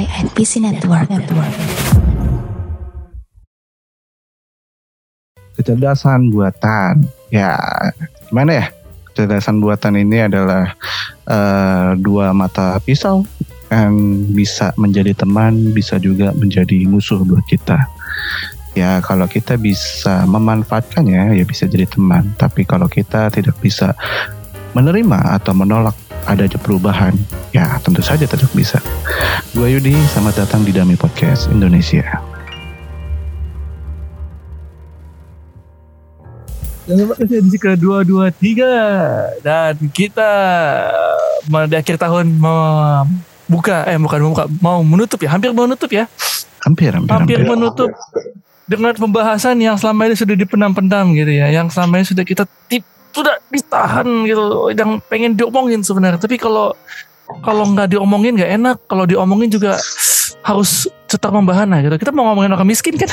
[0.00, 1.12] AI and PC Network.
[1.12, 1.52] Network.
[5.60, 7.04] Kecerdasan buatan.
[7.28, 7.60] Ya,
[8.32, 8.66] gimana ya?
[9.12, 10.72] Kecerdasan buatan ini adalah
[11.28, 13.28] uh, dua mata pisau
[13.68, 17.76] yang bisa menjadi teman, bisa juga menjadi musuh buat kita.
[18.72, 22.32] Ya, kalau kita bisa memanfaatkannya, ya bisa jadi teman.
[22.40, 23.92] Tapi kalau kita tidak bisa
[24.72, 25.92] menerima atau menolak
[26.28, 27.14] adanya perubahan,
[27.54, 28.82] ya tentu saja tetap bisa.
[29.56, 32.04] Gue Yudi, selamat datang di Dami Podcast Indonesia.
[36.90, 38.74] Selamat datang kedua dua tiga
[39.46, 40.32] dan kita
[41.46, 43.06] di akhir tahun mau
[43.46, 46.10] buka eh bukan mau buka mau menutup ya hampir menutup ya
[46.66, 47.90] hampir hampir, hampir, hampir menutup
[48.70, 52.86] dengan pembahasan yang selama ini sudah dipendam-pendam gitu ya yang selama ini sudah kita tip
[53.10, 56.74] sudah ditahan gitu yang pengen diomongin sebenarnya tapi kalau
[57.42, 59.78] kalau nggak diomongin nggak enak kalau diomongin juga
[60.40, 63.10] harus cetar membahana gitu kita mau ngomongin orang miskin kan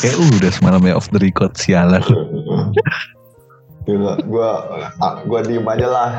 [0.00, 2.02] Kayak udah semalam ya off the record sialan.
[3.86, 4.50] Gila, gua
[5.24, 6.10] gua diem aja lah.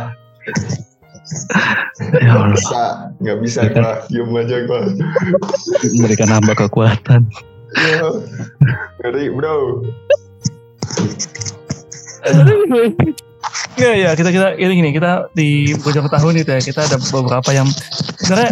[2.19, 2.55] Ya Allah.
[2.57, 2.81] Bisa,
[3.21, 4.79] nggak bisa gua diem aja gua.
[5.83, 7.27] Mereka nambah kekuatan.
[9.03, 9.85] Ngeri bro.
[13.79, 17.49] Ya ya kita kita ini gini kita di bojong tahun itu ya kita ada beberapa
[17.49, 17.65] yang
[18.21, 18.51] sebenarnya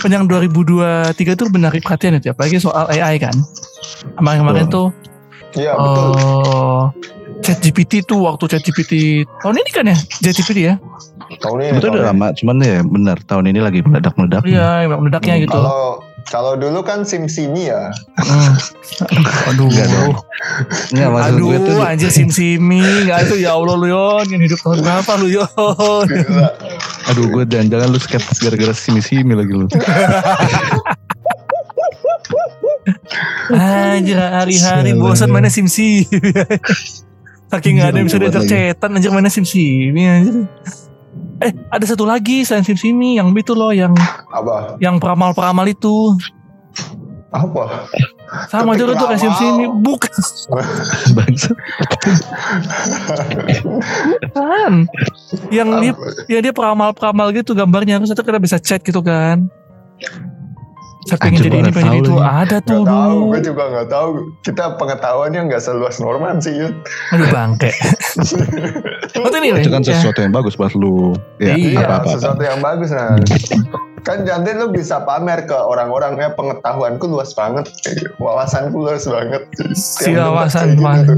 [0.00, 3.36] penjang 2023 itu menarik perhatian itu ya, apalagi soal AI kan.
[4.16, 4.90] Kemarin-kemarin tuh
[5.54, 6.10] Iya betul.
[6.18, 6.82] Uh,
[7.42, 10.74] Chat GPT tuh waktu Chat GPT tahun ini kan ya Chat GPT ya.
[11.40, 11.78] Tahun ini.
[11.78, 14.42] Itu udah lama, cuman ya benar tahun ini lagi meledak-meledak.
[14.44, 15.56] Iya, meledaknya gitu.
[15.56, 17.92] Kalau kalau dulu kan SimSimi ya.
[18.20, 18.52] Hmm.
[19.52, 19.68] Aduh.
[19.68, 20.14] Enggak dong.
[20.92, 21.78] Enggak maksud Aduh, gue tuh.
[21.84, 22.80] anjir SimSimi.
[23.06, 24.26] Enggak itu ya Allah lu Yon.
[24.32, 26.06] Yang hidup tahun berapa lu Yon.
[27.12, 29.66] Aduh gue jangan-jangan lu skeptis gara-gara simi-simi lagi lu.
[33.52, 36.08] Anjir hari-hari bosan mana SimSimi.
[37.52, 40.48] Saking gak ada yang bisa diajak cetan anjir mana SimSimi anjir.
[41.42, 43.94] Eh ada satu lagi selain SimSimi yang itu loh yang
[44.30, 44.78] Apa?
[44.78, 46.14] yang peramal-peramal itu.
[47.34, 47.90] Apa?
[48.50, 49.34] Sama juga tuh kayak.
[49.82, 50.12] Bukan.
[51.18, 51.50] Bangsa.
[54.30, 54.72] Bukan.
[55.50, 55.92] Yang dia
[56.30, 59.50] ya dia peramal-peramal gitu gambarnya terus itu kita bisa chat gitu kan.
[61.04, 62.24] Saya pengen jadi ini nggak pengen itu nih.
[62.24, 63.28] ada tuh Gak tahu, dulu.
[63.28, 64.08] gue juga gak tahu.
[64.40, 66.74] Kita pengetahuannya nggak seluas Norman sih, Yud.
[67.12, 67.70] Aduh bangke.
[69.14, 69.94] Oh, ini Itu kan ya.
[69.94, 71.14] sesuatu yang bagus buat lu.
[71.38, 72.18] Ya, Iya, apa-apa.
[72.18, 73.14] sesuatu yang bagus nah.
[74.02, 77.64] kan nanti lu bisa pamer ke orang-orang ya pengetahuanku luas banget,
[78.18, 79.42] wawasanku luas banget.
[79.72, 81.14] Si wawasan gitu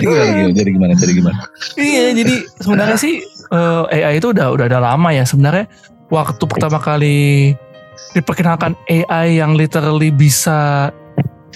[0.00, 0.92] gimana, jadi gimana?
[0.96, 1.38] Jadi gimana?
[1.76, 3.14] Iya, jadi sebenarnya sih
[3.50, 5.66] eh, AI itu udah udah ada lama ya sebenarnya.
[6.10, 7.54] Waktu pertama kali
[8.16, 10.90] diperkenalkan AI yang literally bisa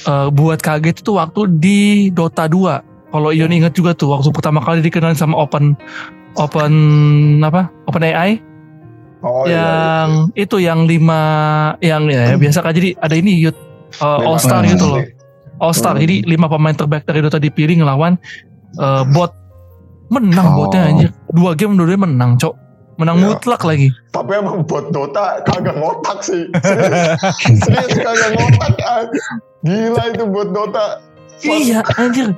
[0.07, 1.81] eh, buat kaget itu waktu di
[2.15, 3.15] Dota 2.
[3.15, 5.79] Kalau Ion ingat juga tuh waktu pertama kali dikenalin sama Open
[6.35, 6.75] Open
[7.43, 7.71] apa?
[7.87, 8.43] Open AI
[9.25, 9.57] Oh iya.
[9.57, 11.21] yang itu yang lima
[11.81, 13.57] yang ya, biasa kan jadi ada ini Yud
[14.05, 15.01] uh, Lima All Star gitu loh.
[15.65, 15.97] All Star.
[15.97, 16.05] Hmm.
[16.05, 18.21] Jadi lima pemain terbaik dari Dota dipilih ngelawan
[18.77, 19.33] uh, bot.
[20.13, 20.67] Menang Oh.
[20.67, 21.11] botnya anjir.
[21.33, 22.55] Dua game dua menang, Cok.
[22.95, 23.25] Menang Ya.
[23.27, 23.89] mutlak lagi.
[24.15, 26.47] Tapi emang buat Dota kagak ngotak sih.
[26.63, 28.73] Serius, Serius kagak ngotak.
[28.85, 29.03] ah.
[29.65, 31.03] Gila itu buat Dota.
[31.43, 32.31] Iya, anjir.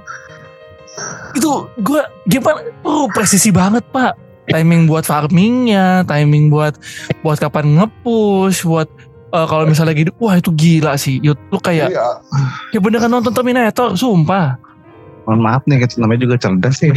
[1.36, 2.72] Itu gua gimana?
[2.80, 4.16] Oh, presisi banget, Pak.
[4.46, 6.78] Timing buat farmingnya, timing buat
[7.20, 8.86] buat kapan nge-push, buat
[9.34, 11.18] uh, kalau misalnya lagi wah itu gila sih.
[11.18, 12.22] Yud, lu kayak Iya.
[12.70, 14.56] ya beneran nonton Terminator, sumpah.
[15.26, 16.94] Mohon maaf nih, namanya juga cerdas sih.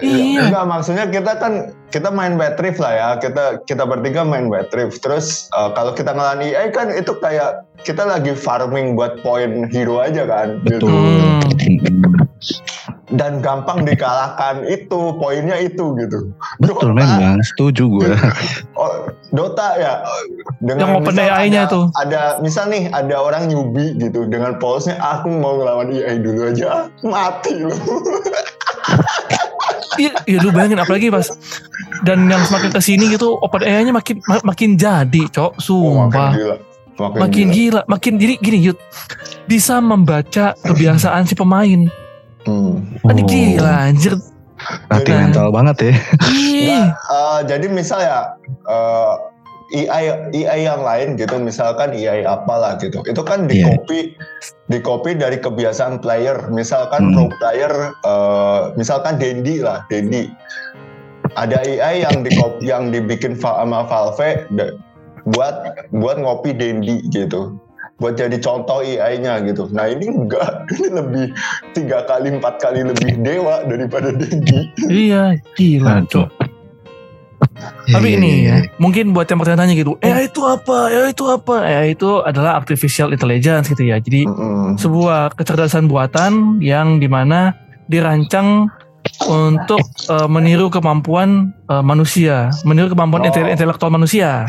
[0.00, 0.48] Iya.
[0.48, 1.52] Enggak maksudnya kita kan
[1.92, 3.08] kita main bad trip lah ya.
[3.20, 4.96] Kita kita bertiga main bad trip.
[5.04, 10.00] Terus eh, kalau kita ngelawan EA kan itu kayak kita lagi farming buat poin hero
[10.00, 10.62] aja kan.
[10.64, 10.86] gitu.
[10.86, 10.94] Betul.
[10.94, 11.40] Hmm.
[13.06, 16.34] Dan gampang dikalahkan itu poinnya itu gitu.
[16.58, 18.10] Betul Dota, memang, setuju gue.
[18.76, 20.04] Oh, Dota ya
[20.60, 21.88] Yang open AI-nya tuh.
[21.96, 26.86] Ada misal nih ada orang newbie gitu dengan polosnya aku mau ngelawan EA dulu aja
[27.06, 27.78] mati loh.
[29.96, 31.24] Iya, iya lu bayangin apalagi pas
[32.04, 36.12] dan yang semakin ke sini gitu open AI-nya makin ma- makin jadi, cok, Oh, makin
[36.12, 36.30] sumpah.
[36.36, 36.56] gila.
[36.96, 37.80] Makin, makin gila.
[37.86, 38.78] makin jadi gini Yud
[39.44, 41.86] bisa membaca kebiasaan si pemain.
[42.46, 42.80] Hmm.
[43.04, 43.26] Oh.
[43.26, 44.16] gila anjir.
[44.88, 45.20] Latih Nah.
[45.28, 45.92] mental banget ya.
[46.32, 46.72] Ih.
[46.72, 48.18] Nggak, eh, jadi misal ya
[48.64, 49.14] eh,
[49.66, 53.74] EI EI yang lain gitu misalkan EI apalah gitu itu kan di Iya.
[53.74, 54.14] copy
[54.70, 57.14] di copy dari kebiasaan player misalkan Hmm.
[57.14, 60.30] pro player eh, misalkan Dendi lah Dendi
[61.34, 62.30] ada AI yang di
[62.62, 64.46] yang dibikin sama Valve
[65.26, 65.54] buat
[65.90, 67.58] buat ngopi Dendi gitu
[67.96, 69.72] buat jadi contoh AI-nya gitu.
[69.72, 70.44] Nah ini enggak,
[70.76, 71.26] ini lebih
[71.72, 74.68] tiga kali empat kali lebih dewa daripada Dendi.
[74.84, 76.04] Iya, gila.
[76.04, 76.28] Cok.
[77.88, 80.92] Iya, Tapi ini ya, mungkin buat yang bertanya gitu, AI itu apa?
[80.92, 81.54] AI itu apa?
[81.62, 83.96] AI itu adalah artificial intelligence gitu ya.
[83.96, 84.76] Jadi Mm-mm.
[84.76, 87.56] sebuah kecerdasan buatan yang di mana
[87.88, 88.68] dirancang
[89.24, 89.80] untuk
[90.10, 93.28] eh, meniru kemampuan eh, manusia, meniru kemampuan Oh.
[93.28, 94.44] intel- intelektual manusia.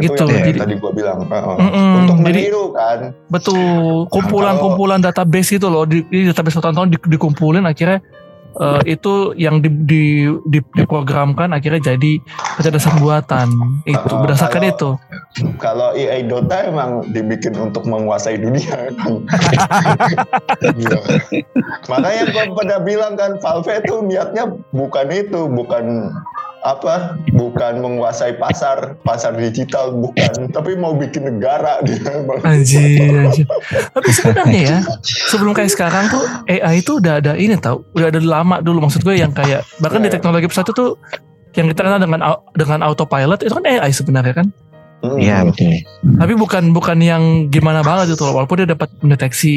[0.00, 1.18] Itu Gitu, yang jadi- tadi gua bilang.
[1.22, 1.56] Heeh.
[1.56, 2.98] Mm-mm, Untuk jadi- meniru kan.
[3.26, 3.60] Betul,
[4.08, 8.00] kumpulan-kumpulan database itu loh, di, di database tahun di, dikumpulin akhirnya
[8.52, 10.02] eh, itu yang di, di,
[10.44, 12.18] di- diprogramkan akhirnya jadi
[12.56, 13.46] kecerdasan buatan
[13.84, 14.90] itu Oh, berdasarkan kalau- itu.
[15.56, 19.22] Kalau AI Dota emang dibikin untuk menguasai dunia kan.
[20.60, 20.98] Iya.
[21.86, 26.10] Makanya gua pada bilang kan Valve itu niatnya bukan itu, bukan
[26.60, 33.48] apa bukan menguasai pasar pasar digital bukan tapi mau bikin negara dia Anjir, anjir.
[33.96, 34.78] Tapi sebenarnya ya,
[35.32, 39.00] sebelum kayak sekarang tuh AI itu udah ada ini tau, udah ada lama dulu maksud
[39.00, 40.20] gue yang kayak bahkan di Iya.
[40.20, 40.86] teknologi pesawat itu
[41.56, 42.20] yang kita kenal dengan
[42.54, 44.46] dengan autopilot itu kan AI sebenarnya kan.
[45.00, 45.16] Hmm.
[45.16, 45.80] Iya betul.
[46.20, 49.56] Tapi bukan bukan yang gimana banget itu loh, walaupun dia dapat mendeteksi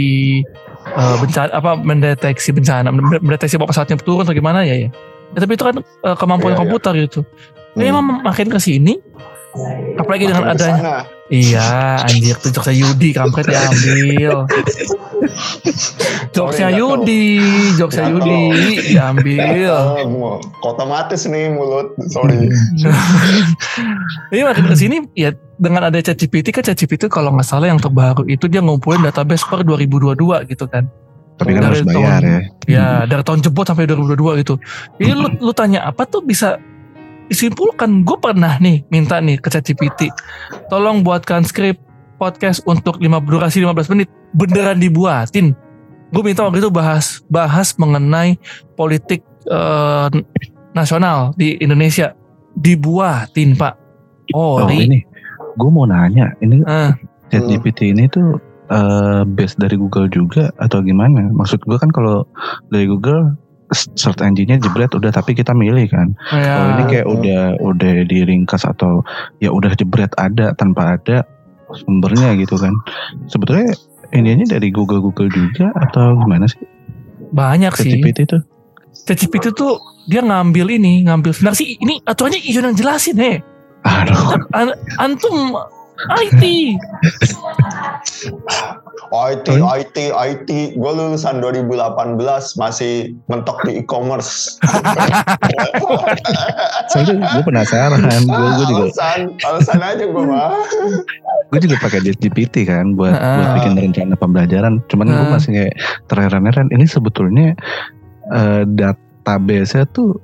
[0.88, 4.89] eh, bencana apa mendeteksi bencana, mendeteksi bahwa pesawatnya turun atau gimana ya ya.
[5.33, 6.62] Ya, tapi itu kan eh, kemampuan Iya, iya.
[6.62, 7.19] komputer gitu.
[7.21, 7.80] Hmm.
[7.81, 9.01] Ini emang makin ke sini
[9.97, 10.97] apalagi dengan Makin adanya ke sana.
[11.33, 11.65] Iya,
[12.06, 14.45] anjir tuh jokesnya Yudi kampret diambil.
[16.35, 17.25] Jokesnya Yudi,
[17.80, 18.41] jokesnya Yudi
[18.94, 19.74] diambil.
[20.69, 22.50] Otomatis nih mulut sorry
[24.33, 28.27] Ini makin ke sini ya dengan ada ChatGPT kan ChatGPT kalau nggak salah yang terbaru
[28.27, 30.89] itu dia ngumpulin database per 2022 gitu kan.
[31.43, 32.39] Tapi kan Dari harus bayar tahun- ya.
[32.65, 34.55] Ya dari tahun jebot sampai 2022 gitu.
[34.95, 36.55] Jadi lu, lu tanya apa tuh bisa
[37.25, 38.03] disimpulkan.
[38.03, 40.07] Gue pernah nih minta nih ke ChatGPT.
[40.67, 41.79] Tolong buatkan skrip
[42.15, 44.07] podcast untuk 5 durasi 15 menit.
[44.31, 45.51] Beneran dibuatin.
[46.09, 48.37] Gue minta waktu itu bahas bahas mengenai
[48.73, 50.07] politik eh,
[50.71, 52.15] nasional di Indonesia.
[52.53, 53.75] Dibuatin pak.
[54.31, 55.03] Oh, Oh ini,
[55.53, 56.93] gue mau nanya, ini Ah,
[57.27, 58.37] ChatGPT ini tuh
[58.69, 61.27] eh, base dari Google juga atau gimana?
[61.33, 62.27] Maksud gue kan kalau
[62.69, 63.36] dari Google
[63.74, 66.13] search engine-nya jebret udah tapi kita milih kan.
[66.30, 66.54] ya.
[66.62, 69.01] Kalau ini kayak udah udah diringkas atau
[69.42, 71.25] ya udah jebret ada tanpa ada
[71.74, 72.74] sumbernya gitu kan.
[73.25, 73.74] Sebetulnya
[74.13, 76.62] ininya dari Google Google juga atau gimana sih
[77.33, 77.98] banyak sih.
[77.98, 78.38] ChatGPT itu?
[79.10, 83.38] ChatGPT tuh dia ngambil ini, ngambil sebenarnya sih ini aturannya Ijon yang jelasin heh.
[83.83, 85.57] Aduh, An- antum
[86.19, 86.43] IT.
[89.13, 92.17] IT Oh, IT IT gue lulusan 2018
[92.57, 94.57] masih mentok di e-commerce
[96.89, 100.49] soalnya gue penasaran, gue gue juga alasan alasan aja gue mah
[101.53, 103.37] gue juga pakai ChatGPT kan buat Heeh.
[103.37, 104.81] buat bikin rencana pembelajaran.
[104.89, 105.29] Cuman gue Heeh.
[105.29, 105.73] masih kayak
[106.09, 107.53] terheran-heran ini sebetulnya
[108.33, 110.17] eh, database-nya tuh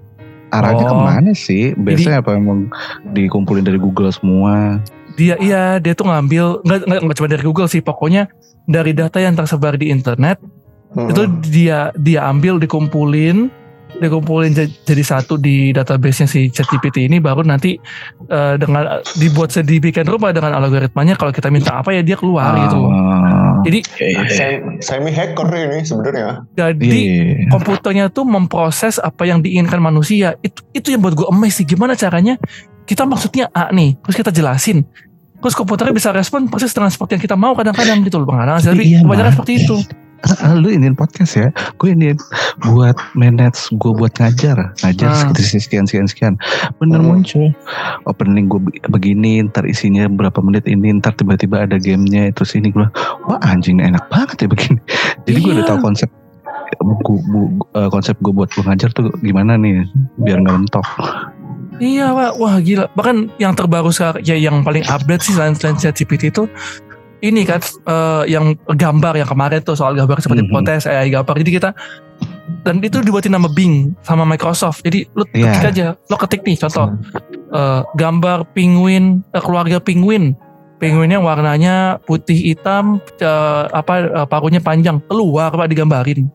[0.49, 0.89] arahnya Oh.
[0.89, 1.77] ke mana sih?
[1.77, 2.73] Biasanya apa emang
[3.13, 4.81] dikumpulin dari Google semua?
[5.19, 8.31] Dia iya dia tuh ngambil nggak nggak cuma dari Google sih pokoknya
[8.63, 10.39] dari data yang tersebar di internet
[10.89, 11.05] Hmm.
[11.05, 13.53] itu dia dia ambil dikumpulin
[13.91, 17.77] dikumpulin ja- jadi satu di database-nya si ChatGPT ini baru nanti
[18.23, 22.85] eh, dengan dibuat sedemikian rupa dengan algoritmanya kalau kita minta apa ya dia keluar gitu.
[22.85, 23.79] Ah, Jadi
[24.29, 27.49] Sem- semi hacker ini sebenarnya jadi iya.
[27.49, 30.37] komputernya tuh memproses apa yang diinginkan manusia.
[30.39, 31.65] Itu itu yang buat gue amazed sih.
[31.67, 32.37] Gimana caranya
[32.85, 34.85] kita maksudnya A nih, terus kita jelasin.
[35.39, 38.27] Terus komputernya bisa respon persis dengan seperti yang kita mau kadang-kadang gitu loh.
[38.29, 39.77] Kadang tapi Iya, kebanyakan seperti itu.
[40.53, 41.47] Lu iniin podcast ya
[41.79, 42.11] gue ini
[42.59, 45.15] buat manage gue buat ngajar ngajar Ah.
[45.15, 46.33] sekitar sekian sekian sekian
[46.75, 47.23] bener Hmm.
[47.23, 47.55] muncul
[48.03, 48.59] opening gue
[48.91, 52.83] begini ntar isinya berapa menit ini ntar tiba-tiba ada gamenya terus ini gue
[53.23, 54.79] wah anjing enak banget ya begini
[55.23, 55.71] jadi gue udah Iya.
[55.71, 56.09] tahu konsep
[56.77, 59.87] buku bu- eh, konsep gue buat gue ngajar tuh gimana nih
[60.19, 60.83] biar nggak mentok
[61.79, 62.91] Iya, wah, wah gila.
[62.93, 66.43] Bahkan yang terbaru sekarang, ya yang paling update sih selain selain ChatGPT itu
[67.19, 70.51] ini kan eh, yang gambar yang kemarin tuh soal gambar seperti Mhm.
[70.51, 71.35] potes AI gambar.
[71.39, 71.69] Jadi kita
[72.63, 74.83] dan itu dibuatin nama Bing sama Microsoft.
[74.83, 75.55] Jadi lu Iya.
[75.55, 76.87] ketik aja, lo ketik nih contoh
[77.49, 80.35] eh, gambar penguin eh, keluarga penguin.
[80.79, 86.27] Penguinnya warnanya putih hitam, eh, apa eh, paruhnya panjang, keluar pak digambarin.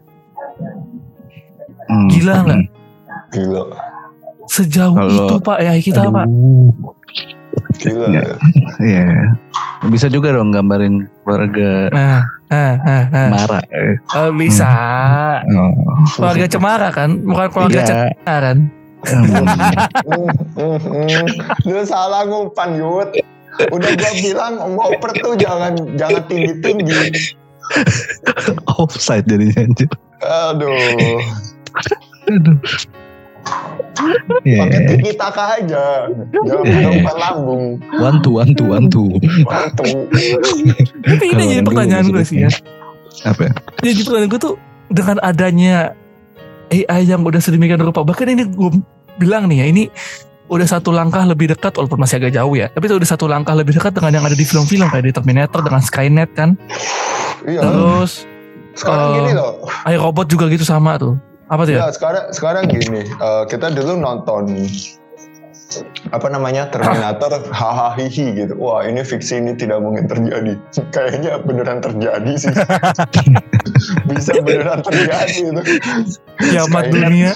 [1.84, 2.08] Hmm.
[2.08, 2.60] Gila nggak?
[3.28, 3.62] gila
[4.46, 6.26] Sejauh Kalau- itu pak AI kita pak.
[6.26, 6.72] Aduh.
[7.74, 8.24] gila Iya.
[8.80, 9.06] Iya.
[9.84, 13.28] Bisa juga dong gambarin keluarga Nah, nah, nah, nah.
[13.30, 13.58] Mara.
[13.66, 14.70] Eh, Eh, bisa.
[15.44, 15.70] Oh.
[16.14, 17.86] Keluarga Cemara kan, bukan keluarga Iya.
[17.86, 18.58] Cemara kan.
[19.04, 19.24] Hmm,
[20.56, 21.24] hmm, hmm.
[21.66, 23.12] Lu salah ngumpan Yud.
[23.70, 27.00] Udah gua bilang ngoper tuh jangan jangan tinggi tinggi.
[28.80, 29.90] Offside jadinya anjir.
[30.20, 31.20] Aduh.
[32.26, 32.58] Aduh.
[34.04, 34.88] Pakai Yeah.
[34.92, 35.84] tiki taka aja.
[36.30, 36.90] Jangan Yeah.
[36.90, 37.64] ngumpan lambung.
[37.96, 39.08] One two one two one two.
[39.42, 39.84] Mantu.
[41.02, 42.50] Tapi ini Kalau jadi dulu pertanyaan gue sih ya.
[43.24, 43.40] Apa?
[43.46, 43.52] ya?
[43.80, 44.54] Jadi pertanyaan gue tuh
[44.88, 45.76] dengan adanya
[46.68, 48.02] AI yang udah sedemikian rupa.
[48.02, 48.70] Bahkan ini gue
[49.16, 49.84] bilang nih ya ini
[50.44, 52.68] udah satu langkah lebih dekat walaupun masih agak jauh ya.
[52.68, 55.60] Tapi itu udah satu langkah lebih dekat dengan yang ada di film-film kayak di Terminator
[55.60, 56.56] dengan Skynet kan.
[57.42, 57.60] Iya.
[57.60, 58.28] Terus
[58.74, 59.70] Sekarang Eh, gini loh.
[59.86, 61.14] iRobot juga gitu sama tuh.
[61.48, 61.90] Apa tuh ya?
[61.92, 64.48] Sekarang sekarang gini, eh, kita dulu nonton
[66.12, 68.54] apa namanya Terminator hahaha hihi gitu.
[68.60, 70.54] Wah ini fiksi ini tidak mungkin terjadi.
[70.94, 72.54] Kayaknya beneran terjadi sih.
[74.08, 75.62] Bisa beneran terjadi itu.
[76.52, 77.32] Kiamat dunia.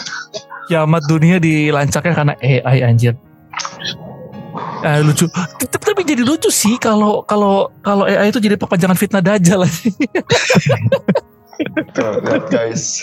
[0.69, 3.17] Kiamat dunia dilancarkan karena AI anjir.
[4.79, 5.27] Eh, lucu.
[5.31, 9.67] Tapi, tapi jadi lucu sih kalau kalau kalau AI itu jadi perpanjangan fitnah dajjal.
[11.95, 13.03] Tuh, lihat guys.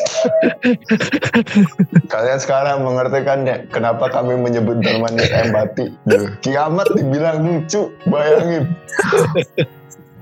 [2.07, 5.91] Kalian sekarang mengerti kan ya kenapa kami menyebut Darmanik empati.
[6.07, 8.71] Duh, Kiamat dibilang lucu, bayangin.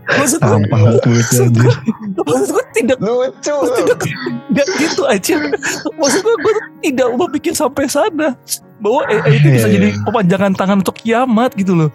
[0.03, 0.59] Maksud gue,
[0.99, 1.73] itu anjir.
[2.27, 5.35] maksud gue tidak Lucu tidak tidak gitu aja.
[5.95, 8.35] Maksud gue gue tidak mau bikin sampai sana
[8.83, 10.03] bahwa AI itu bisa Iya, jadi iya.
[10.03, 11.89] pemanjangan tangan untuk kiamat gitu loh.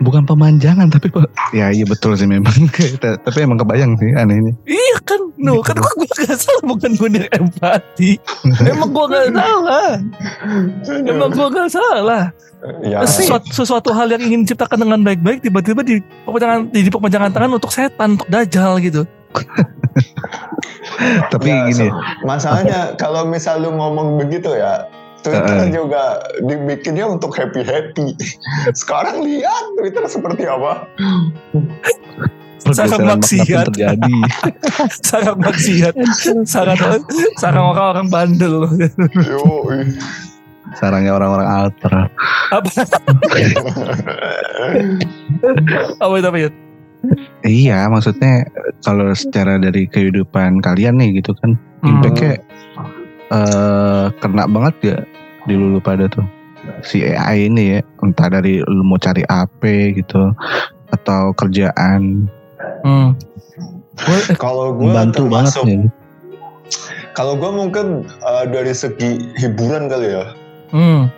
[0.00, 1.28] Bukan pemanjangan tapi Pak.
[1.52, 2.56] Ya iya betul sih memang.
[3.28, 4.56] tapi emang kebayang sih anehnya.
[4.64, 8.16] Iya kan, no kan gue gue gak salah bukan gue yang empati.
[8.72, 9.90] Emang gue gak salah.
[10.88, 12.24] Emang gue gak salah.
[12.80, 17.50] Ya, Sesuatu, sesuatu hal yang ingin diciptakan dengan baik-baik tiba-tiba di perpanjangan jadi perpanjangan tangan
[17.52, 19.02] untuk setan untuk dajal gitu.
[21.28, 21.88] Tapi Ya, gini.
[21.90, 24.86] so- masalahnya kalau misal lu ngomong begitu ya
[25.22, 25.70] Twitter Heeh.
[25.70, 26.02] juga
[26.42, 28.18] dibikinnya untuk happy happy.
[28.80, 30.86] Sekarang lihat Twitter seperti apa.
[32.62, 33.74] Sangat maksiat.
[33.74, 34.14] terjadi.
[35.10, 35.94] Sangat maksiat,
[36.46, 36.78] sangat
[37.34, 38.70] sangat orang-orang bandel.
[39.18, 39.66] Yo,
[40.78, 41.92] Sarangnya orang-orang alter.
[42.54, 42.70] Apa?
[46.00, 46.50] Apa itu apa itu?
[47.42, 48.46] Iya, maksudnya
[48.86, 51.98] kalau secara dari kehidupan kalian nih gitu kan, Hmm.
[53.32, 55.02] Eh kena banget gak
[55.44, 56.22] di lulu pada tuh
[56.84, 59.62] si AI ini ya, entah dari lu mau cari AP
[59.96, 60.30] gitu
[60.90, 62.28] atau kerjaan,
[62.82, 63.14] Hmm.
[63.98, 65.86] Eh, Kalau gue membantu banget nih.
[67.12, 67.86] kalau gue mungkin
[68.22, 70.24] uh, dari segi hiburan kali ya.
[70.70, 71.10] Hmm.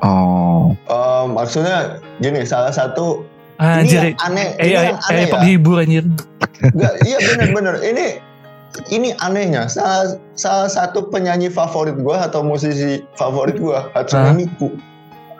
[0.00, 3.24] Oh, Uh, maksudnya gini, salah satu
[3.56, 5.32] Anjir, ini yang aneh, ini AI, yang aneh AI ya.
[5.32, 6.04] penghibur anjir.
[6.72, 7.74] Nggak, iya bener-bener.
[7.80, 8.06] Ini
[8.88, 9.66] ini anehnya.
[9.66, 14.34] Salah, salah satu penyanyi favorit gue atau musisi favorit gue, Hatsune?
[14.36, 14.74] Miku.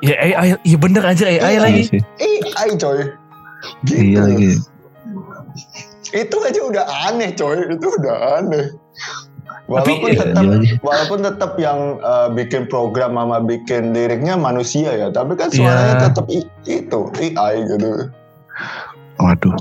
[0.02, 1.80] Ya AI, iya bener aja AI Iya, lagi.
[1.80, 2.02] iya sih.
[2.52, 2.98] AI coy.
[3.82, 4.02] Gitu.
[4.04, 4.50] Iya lagi.
[6.12, 7.56] Itu aja udah aneh coy.
[7.66, 8.68] Itu udah aneh.
[9.64, 10.68] Walaupun Tapi- tetap Iya lagi.
[10.84, 16.02] walaupun tetap yang uh, bikin program sama bikin liriknya manusia ya, tapi kan suaranya Iya.
[16.12, 16.26] tetap
[16.68, 18.12] itu AI gitu.
[19.16, 19.56] Waduh,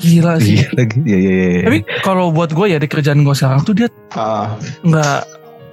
[0.00, 0.56] Gila sih.
[0.58, 0.98] iya lagi.
[1.04, 1.62] Iya iya iya.
[1.68, 5.18] Tapi kalau buat gue ya di kerjaan gue sekarang tuh dia Ah, nggak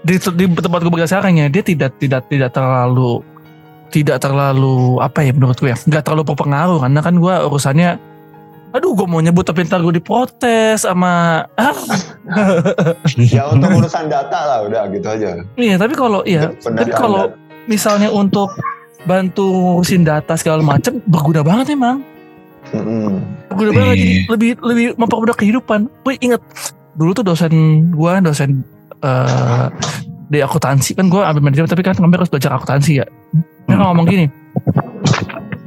[0.04, 3.24] di, di tempat gue bekerja sekarang ya dia tidak tidak tidak terlalu
[3.90, 7.90] tidak terlalu apa ya menurut gue ya nggak terlalu berpengaruh karena kan gue urusannya
[8.68, 11.76] aduh gue mau nyebut tapi ntar gue diprotes sama ah,
[13.34, 15.40] ya untuk urusan data lah udah gitu aja.
[15.56, 17.32] iya tapi kalau iya tapi kalau
[17.66, 18.52] misalnya untuk
[19.08, 22.04] bantu urusin data segala macam berguna banget emang
[22.76, 23.24] Mm-mm.
[23.58, 24.06] Berguna banget Iya.
[24.06, 26.42] jadi lebih lebih mempermudah kehidupan gue inget
[26.94, 27.54] dulu tuh dosen
[27.90, 28.62] gue dosen
[29.00, 29.68] eh
[30.28, 33.06] di akuntansi kan gue ambil manajemen tapi kan ngambil harus belajar akuntansi ya
[33.66, 33.84] dia Hmm.
[33.84, 34.26] ngomong gini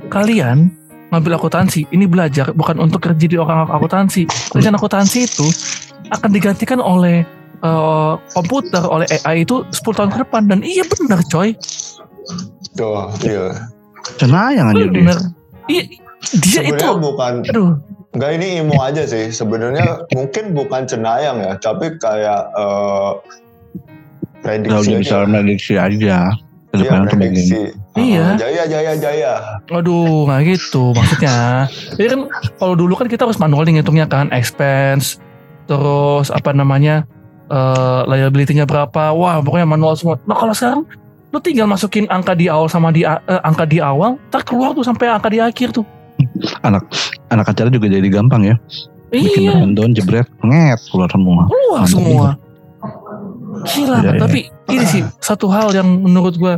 [0.09, 0.73] kalian
[1.11, 5.47] ngambil akuntansi ini belajar bukan untuk kerja di orang akuntansi kerjaan akuntansi itu
[6.09, 7.23] akan digantikan oleh
[7.61, 11.53] eh, komputer oleh AI itu 10 tahun ke depan dan iya benar coy
[12.71, 13.67] Tuh, iya.
[14.17, 14.93] Cenayang aja dia.
[14.93, 15.19] benar
[15.67, 15.83] iya
[16.41, 17.73] dia itu Sebenarnya bukan aduh
[18.11, 19.31] Enggak ini imo aja sih.
[19.31, 23.11] Sebenarnya mungkin bukan cenayang ya, tapi kayak eh,
[24.43, 26.19] Kalau prediksi dia bisa prediksi aja.
[26.71, 27.75] Iya, prediksi.
[27.99, 28.35] Iya.
[28.35, 29.33] Ah, jaya, jaya, jaya.
[29.71, 31.67] Aduh, nggak gitu maksudnya.
[31.99, 32.21] Jadi kan
[32.59, 35.19] kalau dulu kan kita harus manual nih ngitungnya kan expense,
[35.67, 37.07] terus apa namanya
[37.51, 39.15] eh liability-nya berapa.
[39.15, 40.19] Wah, pokoknya manual semua.
[40.27, 40.83] Nah kalau sekarang
[41.31, 44.87] lu tinggal masukin angka di awal sama di eh, angka di awal, ntar keluar tuh
[44.87, 46.00] sampai angka di akhir tuh.
[47.31, 48.57] Anak acara juga jadi gampang ya.
[49.11, 51.43] Bikin Iya, rundown jebret nget keluar semua.
[51.51, 52.29] keluar semua.
[53.61, 54.21] Gila, Iya, iya.
[54.23, 54.41] tapi
[54.73, 56.57] ini sih satu hal yang menurut gua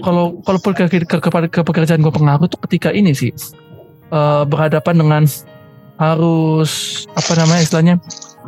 [0.00, 3.34] kalau kalau ke, ke, ke, ke- ke pekerjaan gua pengaruh tuh ketika ini sih
[4.08, 5.22] eh, berhadapan dengan
[5.98, 7.96] harus apa namanya istilahnya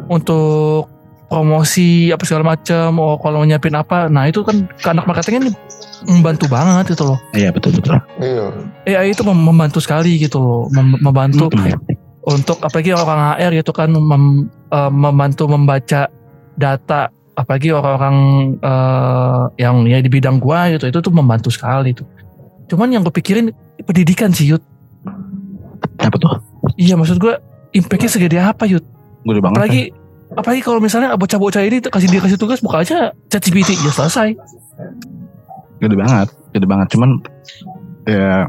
[0.09, 0.89] untuk
[1.29, 5.53] promosi apa segala macam oh kalau nyiapin apa nah itu kan ke anak marketingnya ini
[6.05, 7.97] membantu banget gitu loh Iya betul betul.
[8.19, 8.53] Iya.
[8.87, 11.81] AI itu mem- membantu sekali gitu loh mem- membantu Mm-mm.
[12.25, 16.09] untuk apalagi orang HR gitu kan mem- eh, membantu membaca
[16.55, 17.01] data
[17.35, 18.17] apalagi orang-orang
[18.59, 22.07] eh, yang ya di bidang gua gitu itu tuh membantu sekali tuh
[22.65, 24.63] cuman yang gue pikirin pendidikan sih Yud
[25.97, 26.41] Apa tuh?
[26.77, 27.41] iya maksud gua
[27.71, 28.85] impactnya segede apa Yud
[29.23, 29.57] Gede banget.
[29.57, 29.83] apalagi
[30.31, 34.37] apalagi kalau misalnya bocah-bocah ini tuh kasih dia kasih tugas buka aja ChatGPT ya selesai
[35.85, 36.29] Gede banget.
[36.51, 36.89] Gede banget.
[36.93, 37.11] Cuman
[38.05, 38.49] ya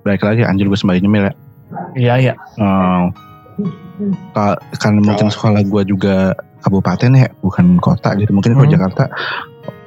[0.00, 1.34] baik lagi anjir gue sembari nyemil ya.
[1.94, 2.34] iya iya
[4.34, 8.32] ka- karena mungkin sekolah gue juga kabupaten ya, bukan kota gitu.
[8.32, 8.74] Mungkin kalau Hmm.
[8.74, 9.04] Jakarta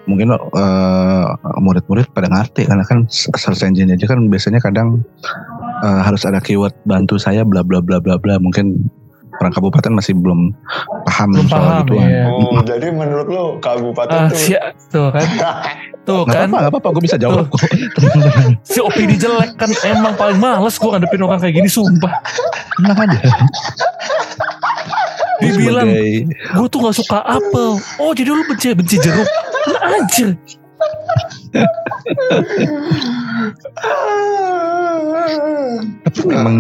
[0.04, 5.02] mungkin eh, murid-murid pada ngerti karena kan search engine aja kan biasanya kadang
[5.82, 8.38] eh, harus ada keyword bantu saya bla bla bla bla bla.
[8.38, 8.88] Mungkin
[9.36, 10.54] orang kabupaten masih belum
[11.04, 11.94] paham Belum soal paham, itu.
[11.98, 12.24] iya.
[12.28, 15.26] Oh, jadi menurut lo ah kabupaten tuh siap tuh kan
[16.08, 17.64] tuh Gak kan gak apa-apa, gue bisa jawab kok.
[18.68, 22.12] si opini jelek kan emang paling males gue ngadepin orang kayak gini sumpah
[22.76, 23.20] Tenang aja.
[25.40, 26.24] dibilang Sebagai-
[26.54, 29.28] gue tuh gak suka apel oh jadi lu benci benci jeruk
[29.66, 30.36] nah anjir
[36.04, 36.58] Tapi memang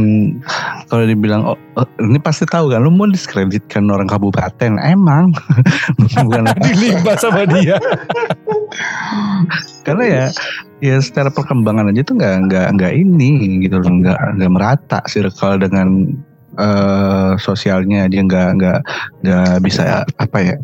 [0.88, 5.36] kalau dibilang oh, oh, ini pasti tahu kan lu mau diskreditkan orang kabupaten emang.
[6.25, 7.77] Bukan dilimpa sama dia.
[9.84, 10.25] Karena ya
[10.79, 15.60] ya secara perkembangan aja tuh nggak nggak nggak ini gitu loh nggak nggak merata circle
[15.60, 16.15] dengan
[16.58, 18.08] eh, sosialnya.
[18.08, 18.79] Dia nggak nggak
[19.24, 20.55] nggak bisa apa ya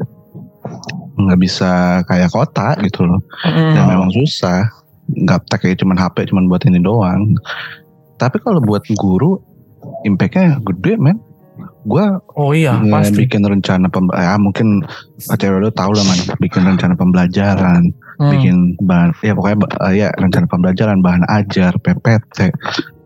[1.19, 3.19] nggak bisa kayak kota gitu loh.
[3.43, 3.89] Dan Hmm.
[3.91, 4.63] memang susah.
[5.09, 7.33] Gaptek kayak cuman HP cuman buat ini doang
[8.19, 9.39] tapi kalau buat guru
[10.03, 11.17] impactnya gede men.
[11.83, 12.03] Gue
[12.35, 13.23] oh iya pasti.
[13.23, 14.83] bikin rencana pem ya mungkin
[15.19, 18.35] cewek lu tahu lah man bikin rencana pembelajaran Hmm.
[18.35, 22.51] bikin bahan ya pokoknya eh, ya rencana pembelajaran bahan ajar PPT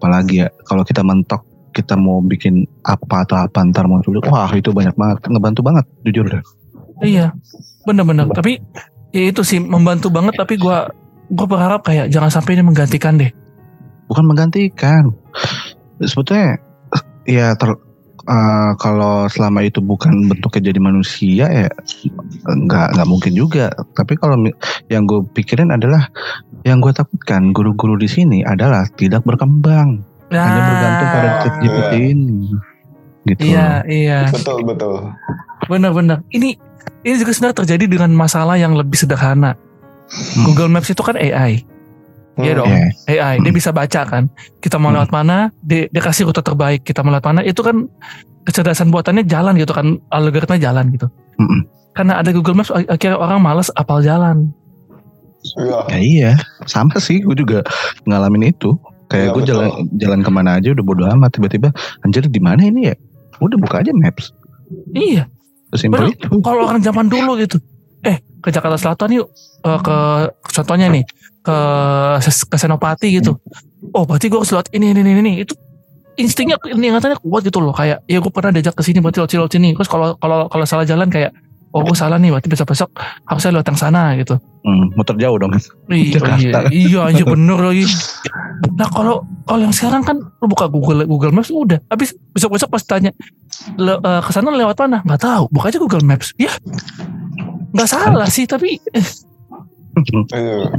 [0.01, 4.49] apalagi ya kalau kita mentok kita mau bikin apa atau apa ntar mau tulis wah
[4.57, 6.41] itu banyak banget ngebantu banget jujur deh.
[7.05, 7.29] Iya
[7.85, 8.25] bener-bener.
[8.33, 8.57] Tapi
[9.13, 10.77] ya itu sih membantu banget tapi gue
[11.29, 13.29] gue berharap kayak jangan sampai ini menggantikan deh
[14.07, 15.11] bukan menggantikan.
[16.03, 16.59] Sebetulnya
[17.23, 17.75] ya ter,
[18.27, 21.69] eh, kalau selama itu bukan bentuknya jadi manusia ya
[22.47, 23.71] nggak nggak mungkin juga.
[23.95, 24.39] Tapi kalau
[24.91, 26.07] yang gue pikirin adalah
[26.67, 30.03] yang gue takutkan guru-guru di sini adalah tidak berkembang.
[30.33, 32.49] Hanya bergantung pada Nah, ChatGPT ini
[33.29, 33.53] gitu.
[33.53, 34.19] Iya iya.
[34.33, 35.13] Betul betul.
[35.71, 36.59] benar-benar ini
[37.07, 39.55] ini juga sebenarnya terjadi dengan masalah yang lebih sederhana.
[40.11, 40.43] Hmm.
[40.43, 41.63] Google Maps itu kan AI
[42.35, 42.59] Iya Hmm.
[42.59, 42.69] dong.
[42.69, 42.87] Iya.
[43.29, 44.23] AI dia bisa baca kan
[44.57, 44.97] kita mau Hmm.
[44.97, 47.85] lewat mana dia, dia kasih rute terbaik kita mau lewat mana itu kan
[48.43, 51.07] kecerdasan buatannya jalan gitu kan algoritma jalan gitu
[51.91, 54.49] karena ada Google Maps ak- akhirnya orang males apal jalan
[55.43, 55.77] Iya.
[55.89, 56.31] Ya iya,
[56.63, 57.67] sama sih gue juga
[58.03, 58.79] ngalamin itu.
[59.05, 61.67] Kayak Iya, gue jalan jalan ke mana aja udah bodo amat tiba-tiba
[61.99, 62.95] anjir di mana ini ya?
[63.37, 64.31] Udah buka aja maps.
[64.89, 65.27] iya
[66.39, 67.59] kalau orang zaman dulu gitu
[68.01, 69.27] eh ke Jakarta Selatan yuk
[69.61, 69.97] Eh, ke
[70.49, 71.03] contohnya nih
[71.43, 71.57] ke
[72.23, 73.35] ke Senopati gitu
[73.91, 75.53] oh berarti gue harus lewat ini ini ini, ini itu
[76.15, 79.39] instingnya ingatannya kuat gitu loh kayak ya gue pernah diajak ke sini berarti lewat sini
[79.43, 81.35] lewat sini terus kalau kalau kalau salah jalan kayak
[81.73, 82.89] oh gue salah nih berarti besok besok
[83.27, 85.51] harusnya lewat yang sana gitu Hmm, muter jauh dong.
[85.91, 87.83] Iya, iya, iya aja bener lagi.
[88.79, 92.71] Nah kalau kalau yang sekarang kan lu buka Google Google Maps udah, habis besok besok
[92.71, 93.11] pas tanya
[93.75, 95.03] le, eh, ke sana lewat mana?
[95.03, 96.31] Nggak tahu, buka aja Google Maps.
[96.39, 96.47] Ya,
[97.75, 99.03] nggak salah sih, tapi eh,
[100.33, 100.73] Iya.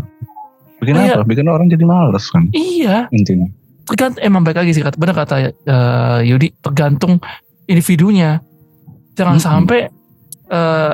[0.84, 1.14] Bikin Iya.
[1.16, 1.24] apa?
[1.24, 3.48] Bikin orang jadi males kan iya, intinya.
[3.84, 7.18] tergantung emang baik lagi sih kata benar kata eh, Yudi tergantung
[7.64, 8.40] individunya.
[9.16, 9.48] Jangan Mm-mm.
[9.48, 9.80] sampai
[10.48, 10.92] eh,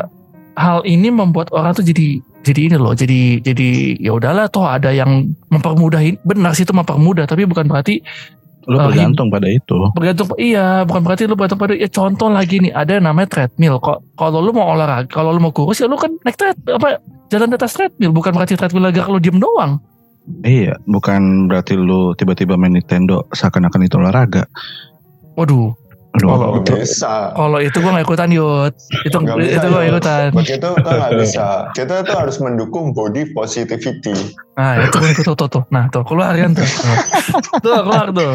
[0.55, 4.88] hal ini membuat orang tuh jadi jadi ini loh, jadi jadi ya udahlah toh ada
[4.90, 6.16] yang mempermudah ini.
[6.24, 8.00] benar sih itu mempermudah, tapi bukan berarti
[8.68, 9.88] Lu Eh, bergantung pada itu.
[9.96, 13.81] bergantung iya bukan berarti lu bergantung pada ya contoh lagi nih ada yang namanya treadmill.
[13.81, 17.01] Kok kalau lu mau olahraga kalau lu mau kurus ya lu kan naik tread apa
[17.29, 18.12] jalan di atas treadmill.
[18.12, 19.81] Bukan berarti treadmill agar lu diem doang.
[20.44, 24.44] Iya, bukan berarti lu tiba-tiba main Nintendo seakan-akan itu olahraga.
[25.33, 25.73] waduh
[26.11, 27.14] Aduh, Kalau- Nggak bisa.
[27.33, 29.94] kalau itu gua gak ikutan yud itu Nggak bisa, itu gua gak Yud.
[29.94, 31.46] ikutan Begitu kan nggak bisa.
[31.70, 34.14] Kita tuh harus mendukung body positivity.
[34.53, 36.66] nah itu gua ikut tuh tuh, tuh nah tuh keluar kan tuh
[37.57, 38.35] tuh keluar tuh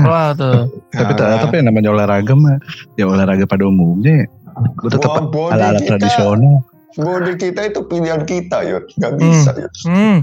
[0.00, 2.56] keluar tuh tapi Nah, tapi yang namanya olahraga mah
[2.94, 4.30] ya olahraga pada umumnya.
[4.76, 6.62] Gue tetap ala-ala kita- tradisional.
[6.94, 9.68] body kita itu pilihan kita ya, nggak bisa ya.
[9.84, 10.22] Hmm,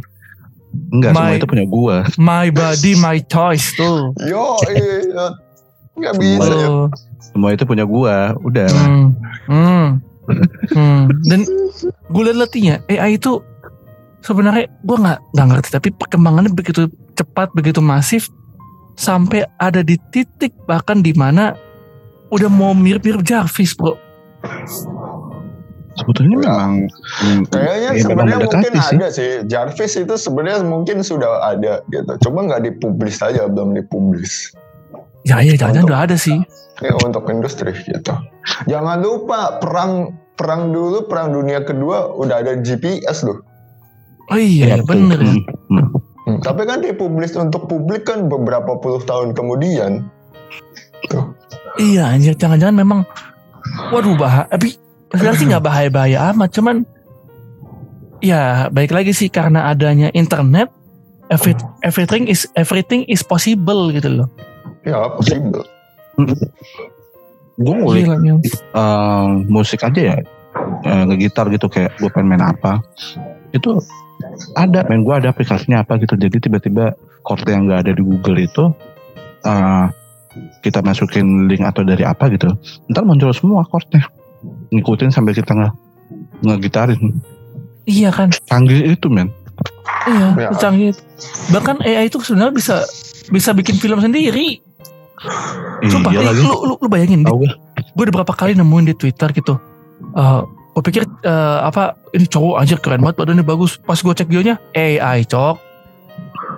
[0.89, 1.95] Enggak, semua My- itu punya gua.
[2.15, 4.15] my body, my choice tuh.
[4.23, 5.35] Yo, iya,
[5.97, 6.67] nggak bisa ya.
[6.69, 6.87] Oh.
[7.19, 8.35] Semua itu punya gua.
[8.41, 8.67] Udah.
[8.71, 9.07] Hmm.
[9.47, 9.85] Hmm.
[10.71, 11.11] Hmm.
[11.27, 11.43] Dan
[11.83, 13.41] gue liat latinya AI itu
[14.21, 18.29] sebenarnya gue nggak nggak ngerti tapi perkembangannya begitu cepat begitu masif
[18.95, 21.57] sampai ada di titik bahkan di mana
[22.31, 23.97] udah mau mirip-mirip Jarvis bro.
[25.91, 26.87] Sebetulnya memang
[27.51, 28.95] Kayaknya ya, sebenarnya mungkin sih.
[28.95, 29.29] ada sih.
[29.51, 32.15] Jarvis itu sebenarnya mungkin sudah ada gitu.
[32.27, 34.55] Coba nggak dipublis aja, belum dipublis.
[35.21, 36.37] Ya ya jangan-jangan udah ada sih.
[36.81, 38.13] Ya untuk industri gitu.
[38.65, 43.45] Jangan lupa perang perang dulu perang dunia kedua udah ada GPS loh.
[44.27, 45.29] Oh iya, Iya, bener ya.
[45.29, 45.43] betul.
[45.69, 45.87] Hmm, hmm.
[46.21, 50.05] Hmm, Tapi kan dipublis untuk publik kan beberapa puluh tahun kemudian.
[51.07, 51.33] Tuh.
[51.75, 52.99] Iya anjir jangan-jangan memang
[53.89, 54.75] waduh bahaya tapi
[55.07, 56.75] sebenarnya sih nggak bahaya-bahaya amat cuman
[58.19, 60.67] ya baik lagi sih karena adanya internet
[61.27, 64.27] every- everything is everything is possible gitu loh.
[64.81, 65.65] Ya possible.
[67.61, 70.15] Gue ngulik eh, musik aja ya,
[71.05, 72.81] ngegitar gitu kayak gue pengen main apa,
[73.53, 73.77] itu
[74.57, 76.17] ada, main gue ada aplikasinya apa gitu.
[76.17, 78.73] Jadi tiba-tiba chord yang nggak ada di Google itu
[79.45, 79.85] eh,
[80.65, 82.49] kita masukin link atau dari apa gitu,
[82.89, 84.07] ntar muncul semua chordnya,
[84.73, 85.69] ngikutin sambil kita nge
[86.41, 87.21] ngegitarin.
[87.85, 88.29] Iya kan?
[88.49, 89.29] Canggih itu men.
[90.09, 90.49] Iya, Ya.
[90.57, 90.97] canggih.
[91.53, 92.75] Bahkan AI itu sebenarnya bisa
[93.29, 94.63] bisa bikin film sendiri.
[95.83, 96.41] Sumpah, Iya lagi.
[96.41, 97.51] lu, lu, lu bayangin, Tahu gue.
[97.77, 99.53] gue udah berapa kali nemuin di Twitter gitu.
[100.11, 103.77] Eh, gue pikir eh, apa ini cowok anjir keren banget badannya bagus.
[103.77, 105.55] Pas gue cek videonya AI cok.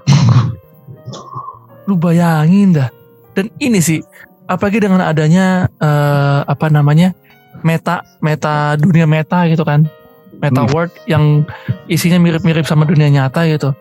[1.88, 2.90] lu bayangin dah.
[3.34, 4.00] Dan ini sih
[4.46, 7.12] apalagi dengan adanya eh, apa namanya
[7.60, 9.88] meta meta dunia meta gitu kan
[10.36, 10.70] meta Hmm.
[10.70, 11.48] world yang
[11.88, 13.72] isinya mirip-mirip sama dunia nyata gitu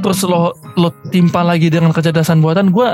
[0.00, 2.86] terus lo lo timpa lagi dengan kecerdasan buatan gue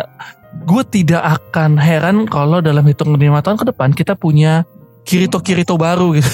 [0.62, 4.62] gue tidak akan heran kalau dalam hitungan lima tahun ke depan kita punya
[5.02, 6.30] kirito kirito baru gitu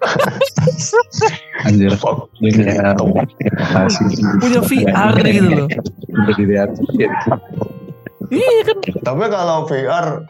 [1.68, 1.92] Anjir.
[4.40, 5.68] Punya VR gitu loh
[8.32, 10.24] iya kan Tapi kalau VR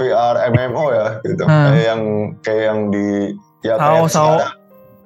[0.00, 1.44] VR MMO ya gitu.
[1.44, 1.66] Hmm.
[1.68, 2.02] Kayak yang
[2.46, 3.06] kayak yang di
[3.60, 4.52] ya Sao, kayak sekarang.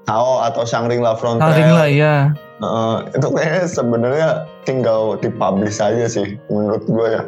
[0.04, 1.66] Sao atau Shangri-La Frontier.
[1.74, 2.16] lah ya
[2.54, 4.28] Heeh, itu kayaknya sebenarnya
[4.62, 7.22] tinggal dipublish aja sih menurut gue ya.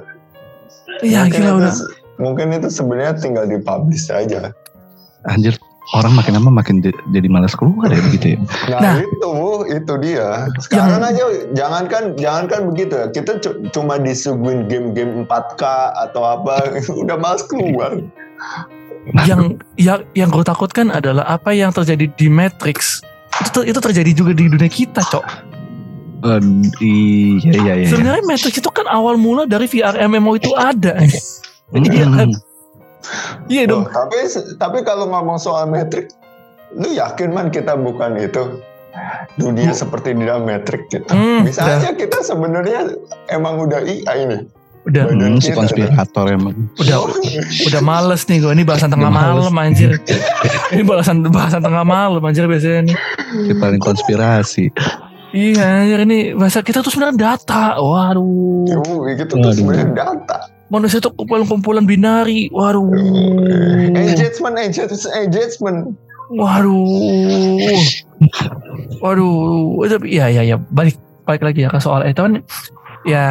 [1.01, 1.75] Iya gila itu, udah
[2.17, 4.51] mungkin itu sebenarnya tinggal dipublish aja.
[5.25, 5.57] Anjir.
[5.95, 8.39] Orang makin lama makin jadi malas keluar ya begitu ya.
[8.75, 8.97] Nah, Nah.
[8.99, 9.33] itu
[9.71, 10.51] itu dia.
[10.59, 11.23] Sekarang aja
[11.55, 13.07] jangankan jangankan begitu ya.
[13.09, 15.63] Kita cu- cuma disuguhin game-game 4K
[16.11, 18.03] atau apa udah males keluar.
[19.23, 22.99] yang yang yang gue takutkan adalah apa yang terjadi di Matrix
[23.39, 25.46] itu itu terjadi juga di dunia kita cok
[26.19, 26.41] Eh,
[26.81, 27.87] iya iya iya.
[27.87, 32.31] sebenarnya Matrix itu kan awal mula dari VR MMO itu ada iya kan Mm-mm.
[33.47, 34.17] iya dong Loh, tapi
[34.57, 36.09] tapi kalau ngomong soal metrik,
[36.73, 38.59] lu yakin man kita bukan itu
[39.37, 41.05] dunia seperti di dalam metrik gitu.
[41.07, 41.77] Hmm, Bisa udah.
[41.77, 42.81] aja kita sebenarnya
[43.29, 44.39] emang udah IA ini.
[44.83, 46.55] udah Hmm, si kita- konspirator emang.
[46.77, 46.97] udah
[47.67, 49.43] udah males nih gue ini bahasan tengah Udah males.
[49.43, 49.91] malam anjir
[50.71, 54.65] ini bahasan bahasan tengah malam anjir biasanya nih Si paling konspirasi.
[55.37, 57.77] Iya anjir ini bahasa kita tuh sebenarnya data.
[57.77, 58.65] Waduh.
[58.89, 60.39] Oh, gitu tuh sebenarnya data.
[60.67, 62.49] manusia itu kumpulan-kumpulan binari.
[62.51, 62.91] Waduh.
[63.93, 65.79] Engagement, engagement, engagement.
[66.33, 66.81] Waduh.
[69.05, 69.85] Waduh.
[69.85, 70.97] Itu ya ya ya balik
[71.29, 72.35] balik lagi ya ke soal itu kan
[73.05, 73.27] ya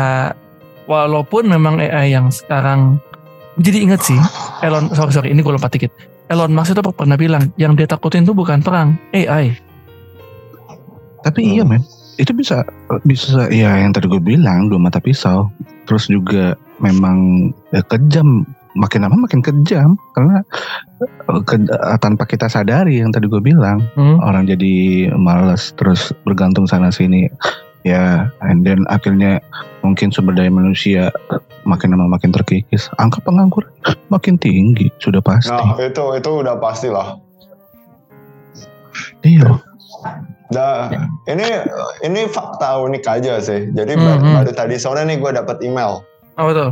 [0.85, 3.01] walaupun memang AI yang sekarang
[3.55, 4.19] jadi inget sih
[4.63, 5.91] Elon sorry sorry ini gue lompat dikit.
[6.25, 9.53] Elon Musk itu pernah bilang yang dia takutin itu bukan perang AI
[11.21, 11.81] Tapi iya men,
[12.15, 12.63] itu bisa
[13.03, 15.51] bisa ya yang tadi gue bilang dua mata pisau.
[15.85, 20.43] Terus juga memang ya, kejam makin lama makin kejam karena
[20.99, 24.19] eh, ke- eh, tanpa kita sadari yang tadi gue bilang Hmm.
[24.19, 24.73] orang jadi
[25.13, 27.31] malas terus bergantung sana sini
[27.83, 29.39] ya and then akhirnya
[29.79, 31.07] mungkin sumber daya manusia
[31.63, 33.71] makin lama makin terkikis angka pengangguran
[34.09, 37.15] makin tinggi sudah pasti Nah, itu itu udah pasti lah.
[39.21, 39.55] iya
[40.53, 40.93] Nah,
[41.25, 41.47] ini
[42.05, 43.73] ini fakta unik aja sih.
[43.73, 44.33] Jadi baru, hmm.
[44.41, 46.05] baru tadi sore nih gue dapat email.
[46.35, 46.69] apa tuh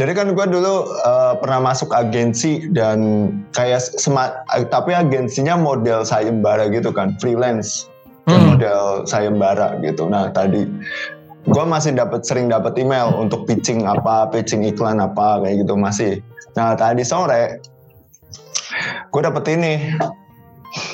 [0.00, 4.40] Jadi kan gue dulu eh, pernah masuk agensi dan kayak sema-
[4.72, 7.92] tapi agensinya model sayembara gitu kan, freelance,
[8.24, 8.54] Hmm.
[8.54, 10.06] model sayembara gitu.
[10.08, 10.64] Nah tadi
[11.42, 16.12] gue masih dapat sering dapat email untuk pitching apa, pitching iklan apa kayak gitu masih.
[16.54, 17.58] Nah tadi sore
[19.12, 19.92] gue dapet ini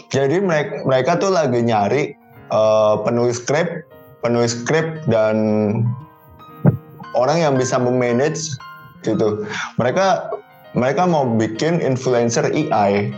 [0.09, 2.17] Jadi mereka mereka tuh lagi nyari
[2.49, 3.85] eh, penulis skrip,
[4.25, 5.37] penulis skrip dan
[7.13, 8.57] orang yang bisa memanage
[9.05, 9.45] gitu.
[9.77, 10.33] Mereka
[10.77, 13.13] mereka mau bikin influencer AI.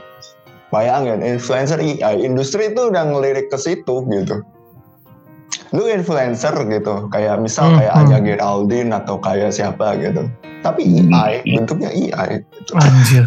[0.70, 4.38] Bayangin influencer AI, industri itu udah ngelirik ke situ gitu.
[5.74, 8.00] Lu influencer gitu, kayak misal Hmm, kayak hmm.
[8.06, 10.30] Anya Geraldine atau kayak siapa gitu.
[10.62, 12.46] Tapi AI, bentuknya AI.
[12.54, 12.70] Gitu.
[12.78, 13.26] Anjir.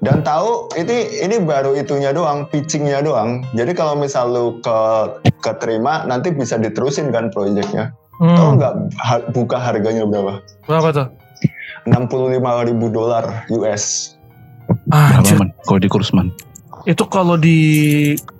[0.00, 3.44] Dan tahu ini ini baru itunya doang, pitchingnya doang.
[3.52, 4.78] Jadi kalau misal lu ke
[5.38, 7.92] keterima nanti bisa diterusin kan proyeknya.
[8.16, 8.56] Tahu Hmm.
[8.56, 10.40] nggak ha- buka harganya berapa?
[10.64, 11.06] Berapa tuh?
[11.86, 12.32] 65
[12.62, 14.16] ribu dolar US.
[14.88, 15.52] Man?
[15.64, 16.32] Kalau di kurs man?
[16.84, 17.60] Itu kalau di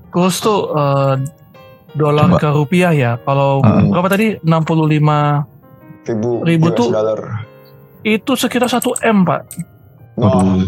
[0.08, 1.14] kurs tuh eh,
[1.92, 3.12] dolar ke rupiah ya.
[3.18, 3.80] Kalau Ah.
[3.82, 4.40] berapa tadi?
[4.40, 5.44] 65
[6.02, 7.20] Ribu, Ribu US tuh- dollar.
[8.00, 9.40] itu sekitar 1 M, Pak.
[10.16, 10.64] Waduh.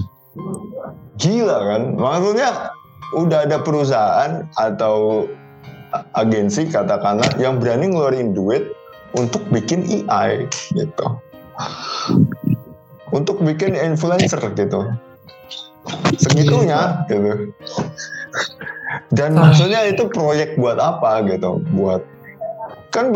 [1.20, 1.83] Gila kan?
[1.96, 2.72] Maksudnya
[3.12, 5.27] udah ada perusahaan atau
[6.16, 8.72] agensi katakanlah yang berani ngeluarin duit
[9.12, 11.07] untuk bikin AI gitu.
[13.12, 14.88] Untuk bikin influencer gitu.
[16.16, 17.53] Segitunya gitu.
[19.12, 19.53] Dan Ah.
[19.53, 21.61] maksudnya itu proyek buat apa gitu?
[21.77, 22.01] Buat
[22.88, 23.12] kan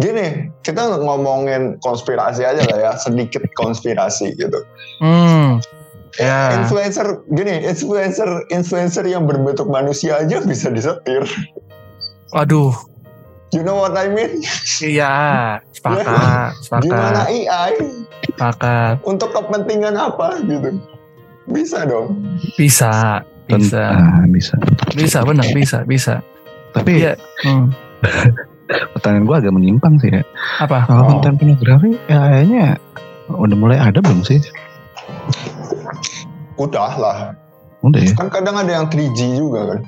[0.00, 4.60] gini, kita ngomongin konspirasi aja lah ya, sedikit konspirasi gitu.
[5.00, 5.60] Hmm.
[6.14, 6.60] Ya.
[6.60, 11.24] Influencer gini, influencer influencer yang berbentuk manusia aja bisa disetir.
[12.30, 12.76] Waduh.
[13.50, 14.40] You know what I mean?
[14.80, 15.12] Iya,
[15.70, 16.04] sepakat,
[16.80, 17.72] Gimana sepakat, AI
[18.26, 18.94] sepakat.
[19.04, 20.80] untuk kepentingan apa gitu?
[21.44, 22.16] Bisa dong.
[22.56, 24.56] Bisa, bisa, Ah, bisa.
[24.92, 26.24] bisa, benar, bisa, bisa.
[26.72, 27.12] Tapi Iya.
[27.44, 27.72] Hmm.
[28.96, 30.24] pertanyaan gue agak menyimpang sih ya.
[30.58, 30.88] Apa?
[30.88, 31.08] Kalau Oh.
[31.12, 32.64] konten pornografi ya kayaknya
[33.28, 34.40] udah mulai ada belum sih?
[36.56, 37.16] Udah lah.
[37.82, 38.12] Udah ya.
[38.14, 39.80] Kan kadang ada yang 3G juga kan.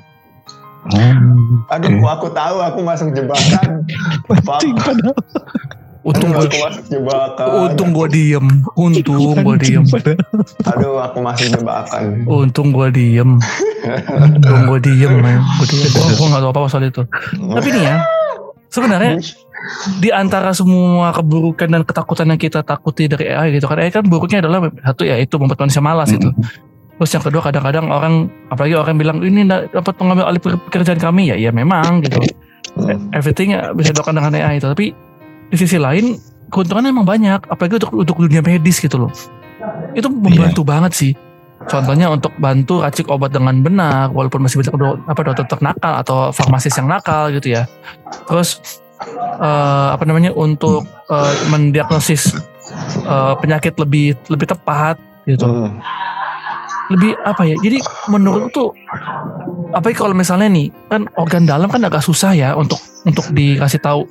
[0.85, 2.05] Oh, Aduh, Oke.
[2.05, 3.81] aku tahu aku masuk jebakan.
[4.45, 5.15] Anjing, padahal.
[6.05, 7.47] Untung gue, aku masuk jebakan.
[7.65, 8.45] untung gue diem,
[8.77, 9.81] untung gue diem.
[10.69, 12.29] Aduh, aku masuk jebakan.
[12.29, 13.41] untung gue diem,
[14.37, 15.41] untung gue diem, man.
[15.57, 17.01] Gue diem, gue, gak tau apa soal itu.
[17.33, 17.97] Tapi nih ya,
[18.75, 19.23] sebenarnya
[20.03, 24.03] di antara semua keburukan dan ketakutan yang kita takuti dari AI gitu kan AI kan
[24.03, 26.29] buruknya adalah satu ya itu membuat manusia malas itu
[26.95, 31.27] terus yang kedua kadang-kadang orang apalagi orang bilang ini dapat mengambil alih pekerjaan kami.
[31.27, 32.19] Ya ya memang gitu.
[32.75, 33.07] Hmm.
[33.15, 34.91] everything bisa dilakukan dengan AI itu tapi
[35.47, 36.19] di sisi lain
[36.51, 39.11] keuntungannya emang banyak apalagi untuk untuk dunia medis gitu loh.
[39.95, 41.11] Itu membantu banget sih
[41.65, 46.17] contohnya untuk bantu racik obat dengan benar walaupun masih banyak do- apa dokter nakal atau
[46.31, 47.69] farmasis yang nakal gitu ya.
[48.29, 48.61] Terus
[49.41, 52.37] eh, apa namanya untuk eh, mendiagnosis
[53.05, 55.45] eh, penyakit lebih lebih tepat gitu.
[55.45, 55.81] Hmm.
[56.85, 57.81] lebih apa ya jadi
[58.13, 58.69] menurut tuh
[59.73, 62.77] apa kalau misalnya nih kan organ dalam kan agak susah ya untuk
[63.09, 64.05] untuk dikasih tahu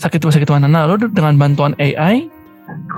[0.00, 0.66] sakit sakit mana.
[0.66, 2.28] Nah lo dengan bantuan AI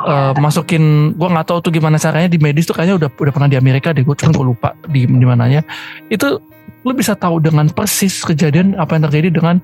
[0.07, 3.51] eh, masukin gua nggak tahu tuh gimana caranya di medis tuh kayaknya udah udah pernah
[3.51, 5.63] di Amerika deh gue cuma gue lupa di di mananya
[6.11, 6.39] itu
[6.87, 9.57] lo bisa tahu dengan persis kejadian apa yang terjadi dengan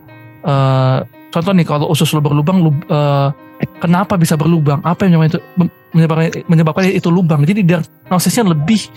[0.42, 0.98] eh,
[1.32, 3.28] contoh nih kalau usus lo berlubang lu, eh,
[3.78, 8.90] kenapa bisa berlubang apa yang menyebabkan itu menyebabkan, menyebabkan itu lubang jadi diagnosisnya lebih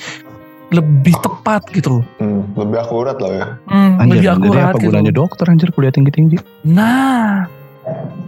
[0.74, 2.06] lebih tepat gitu loh.
[2.18, 3.48] Hmm, lebih akurat lah ya.
[3.70, 4.86] Hmm, Anjir, lebih jadi akurat apa gitu.
[4.90, 6.38] gunanya dokter anjir kuliah tinggi-tinggi?
[6.66, 7.46] Nah,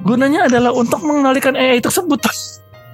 [0.05, 2.21] gunanya adalah untuk mengendalikan AI tersebut.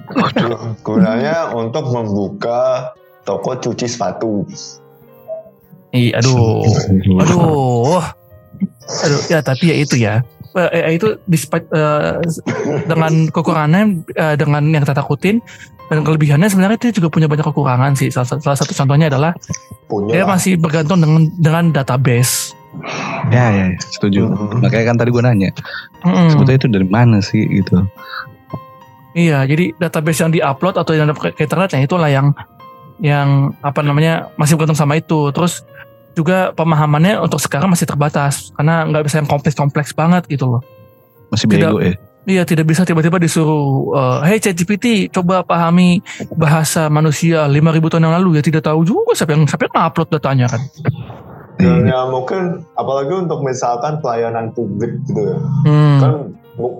[0.06, 4.44] Gu- Gunanya untuk membuka toko cuci sepatu.
[5.90, 6.66] Ih, aduh,
[7.22, 8.02] aduh, aduh.
[9.26, 10.20] Ya tapi ya itu ya.
[10.54, 12.22] Eh, AI itu despite eh,
[12.86, 15.42] dengan kekurangannya, eh, dengan yang kita takutin
[15.84, 18.06] dan kelebihannya sebenarnya dia juga punya banyak kekurangan sih.
[18.08, 19.34] Salah, salah satu contohnya adalah
[19.84, 20.38] Punya dia lah.
[20.38, 22.54] masih bergantung dengan dengan database.
[23.30, 24.30] Ya ya, setuju.
[24.30, 24.62] Mhm.
[24.62, 25.50] Makanya kan tadi gue nanya,
[26.02, 26.34] Mm-mm.
[26.34, 27.86] sebetulnya itu dari mana sih gitu?
[29.14, 32.34] Iya, jadi database yang diupload atau yang ada ke ke internet ya itulah yang
[32.98, 35.30] yang apa namanya masih bergantung sama itu.
[35.30, 35.62] Terus
[36.18, 40.62] juga pemahamannya untuk sekarang masih terbatas karena nggak bisa yang kompleks-kompleks banget gitu loh.
[41.30, 41.70] Masih Tidak.
[41.70, 41.94] bego ya?
[42.24, 46.00] Iya, tidak bisa tiba-tiba disuruh, eh, hey ChatGPT, coba pahami
[46.32, 50.08] bahasa manusia 5000 tahun yang lalu ya tidak tahu juga siapa yang siapa yang upload
[50.08, 50.64] datanya kan.
[51.60, 51.92] Dan Iya.
[51.92, 55.38] ya mungkin apalagi untuk misalkan pelayanan publik gitu ya.
[55.68, 56.12] Hmm, Kan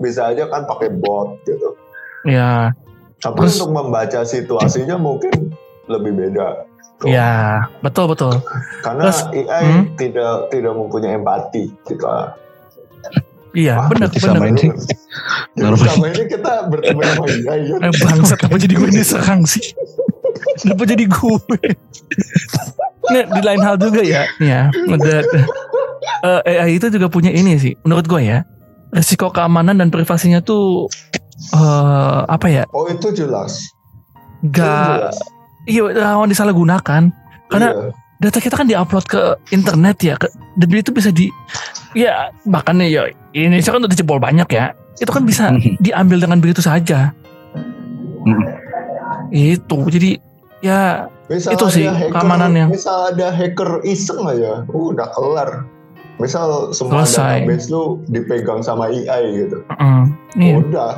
[0.01, 1.77] bisa aja kan pakai bot gitu.
[2.25, 2.73] Ya,
[3.21, 5.55] Tapi Terus- untuk membaca situasinya mungkin
[5.89, 6.67] lebih beda.
[6.95, 7.11] Tuh.
[7.11, 8.39] ya, betul betul.
[8.79, 9.83] Karena Terus, AI hmm.
[9.99, 12.39] tidak tidak mempunyai empati kita.
[13.51, 14.35] Iya, benar benar.
[14.35, 14.67] sama ini
[15.55, 17.59] selama ini kita bertemu sama AI.
[17.71, 17.75] ya.
[17.87, 19.63] Eh bangsat kenapa jadi gue diserang sih?
[20.59, 21.35] Kenapa jadi gue?
[23.11, 24.67] Nih di lain hal juga ya, ya.
[24.71, 25.23] Ada,
[26.25, 28.43] eh, AI itu juga punya ini sih, menurut gue ya.
[28.95, 30.87] Risiko keamanan dan privasinya tuh
[31.53, 32.63] eh apa ya?
[32.71, 33.59] Oh itu jelas.
[34.41, 35.17] Itu Gak jelas.
[35.65, 37.11] iya rawan disalahgunakan.
[37.45, 37.91] Karena Iya.
[38.21, 39.21] data kita kan diupload ke
[39.51, 41.29] internet ya, ke, dan itu bisa di
[41.93, 43.01] ya makanya ya
[43.35, 44.71] Indonesia kan udah jebol banyak ya.
[44.97, 45.83] Itu kan bisa Mhm.
[45.83, 47.11] diambil dengan begitu saja.
[48.25, 48.45] Mhm.
[49.29, 50.17] Itu jadi
[50.63, 52.69] ya Misal Itu sih, hacker, keamanannya.
[52.69, 55.65] Misal ada hacker iseng aja, uh, udah kelar.
[56.15, 57.43] Misal semua Selesai.
[57.43, 59.57] database lu dipegang sama AI gitu.
[59.67, 60.03] mm,
[60.39, 60.53] iya.
[60.59, 60.91] Udah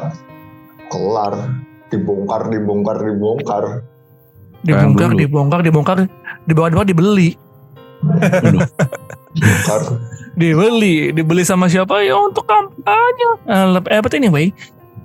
[0.87, 1.33] kelar.
[1.87, 3.63] Dibongkar, dibongkar, dibongkar.
[4.59, 5.97] dibongkar, dibongkar, dibongkar,
[6.43, 7.29] di bawah-bawah dibeli.
[9.37, 9.81] Bongkar.
[10.37, 14.47] dibeli dibeli sama siapa ya untuk kampanye eh, lep- eh apa tuh ini Bay?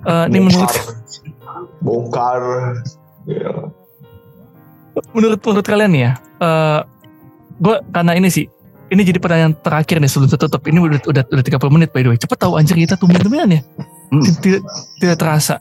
[0.05, 0.69] Eh, ini menurut
[1.81, 2.41] Bongkar.
[3.25, 3.49] Ya.
[5.09, 6.79] menurut menurut kalian nih ya eh
[7.57, 8.45] gue karena ini sih
[8.93, 12.09] ini jadi pertanyaan terakhir nih sebelum tutup ini udah udah udah 30 menit by the
[12.09, 13.61] way cepet tahu anjir kita tumben-tumbenan ya
[14.07, 14.21] Hmm.
[14.39, 14.61] tidak
[14.97, 15.57] tidak terasa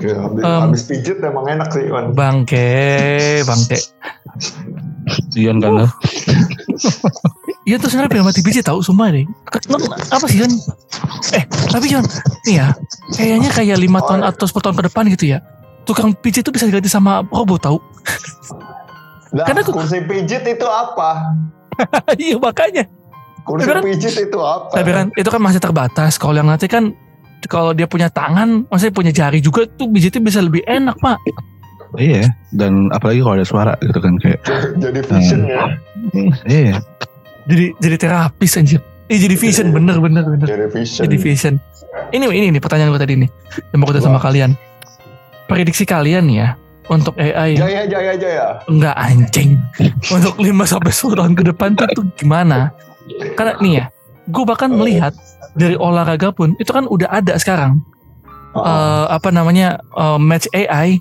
[0.00, 2.16] Ya, habis, habis pijit emang enak sih, Wan.
[2.16, 2.72] bangke
[3.44, 3.76] bangke
[5.34, 5.90] Ian kan lah.
[7.64, 9.28] Iya tuh sebenarnya pengen mati biji tahu sumpah deh.
[9.68, 9.76] Lo
[10.08, 10.52] apa sih Jon?
[11.32, 12.04] Eh tapi Jon,
[12.44, 12.66] nih ya,
[13.12, 15.38] kayaknya kayak lima tahun atau 10 tahun ke depan gitu ya.
[15.84, 17.78] Tukang pijit itu bisa diganti sama robot tahu.
[19.30, 21.36] Nah, Karena aku- kursi pijit itu apa?
[22.22, 22.84] Iya makanya.
[23.48, 24.76] Tapi kan- pijit itu apa?
[24.76, 26.20] Tapi kan itu kan masih terbatas.
[26.20, 26.92] Kalau yang nanti kan
[27.48, 31.16] kalau dia punya tangan, maksudnya punya jari juga tuh pijitnya bisa lebih enak pak.
[31.96, 32.28] Iya.
[32.52, 34.44] Dan apalagi kalau ada suara gitu kan kayak.
[34.84, 35.64] Jadi vision ya.
[36.44, 36.84] Iya.
[37.48, 38.84] Jadi jadi terapis anjir.
[39.08, 40.44] Eh jadi vision bener bener bener.
[40.44, 41.02] Jadi vision.
[41.08, 41.54] Jadi vision.
[42.12, 43.30] Ini ini nih pertanyaan gue tadi nih.
[43.72, 44.52] Yang mau gue tanya sama kalian.
[45.48, 48.46] Prediksi kalian ya untuk AI Jaya, jaya, jaya.
[48.64, 49.60] Enggak anjing.
[50.08, 52.72] Untuk 5 sampai 10 tahun ke depan tuh, tuh gimana?
[53.32, 53.84] Karena nih ya,
[54.26, 54.80] gue bahkan Oh.
[54.80, 55.12] melihat
[55.52, 57.80] dari olahraga pun itu kan udah ada sekarang.
[58.54, 60.98] Eh, apa namanya eh, match AI.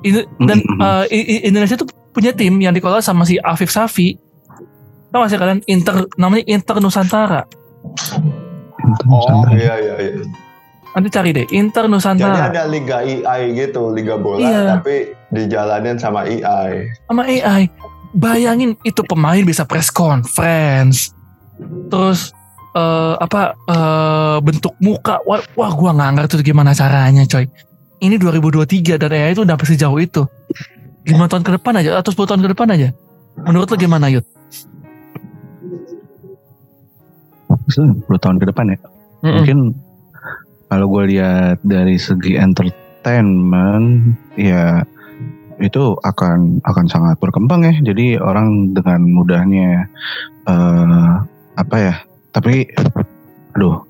[0.00, 4.16] Ini, dan eh, I- Indonesia tuh punya tim yang dikelola sama si Afif Safi.
[5.08, 7.44] Tahu gak sih kalian Inter namanya Inter Nusantara.
[9.04, 10.24] Oh, iya, iya, iya.
[10.98, 14.62] Nanti cari deh Inter Jadi Nusantara ada liga AI gitu, liga bola, Iya.
[14.82, 16.90] tapi dijalanin sama AI.
[17.06, 17.70] sama AI.
[18.18, 21.14] Bayangin itu pemain bisa press conference.
[21.86, 22.34] Terus
[22.74, 27.46] eh, apa eh, bentuk muka wah, wah gua nggak ngerti tuh gimana caranya coy.
[28.02, 30.22] Ini 2023 dan AI itu udah sampai sejauh itu.
[31.06, 32.88] 5 tahun ke depan aja atau 10 tahun ke depan aja.
[33.46, 34.26] Menurut lo gimana Yud?
[37.70, 38.76] 10 tahun ke depan ya.
[39.22, 39.34] Mm-mm.
[39.38, 39.58] Mungkin
[40.68, 44.84] kalau gue lihat dari segi entertainment ya
[45.58, 47.74] itu akan akan sangat berkembang ya.
[47.82, 49.90] Jadi orang dengan mudahnya
[50.46, 51.12] eh
[51.58, 51.94] apa ya?
[52.30, 52.68] Tapi
[53.58, 53.82] aduh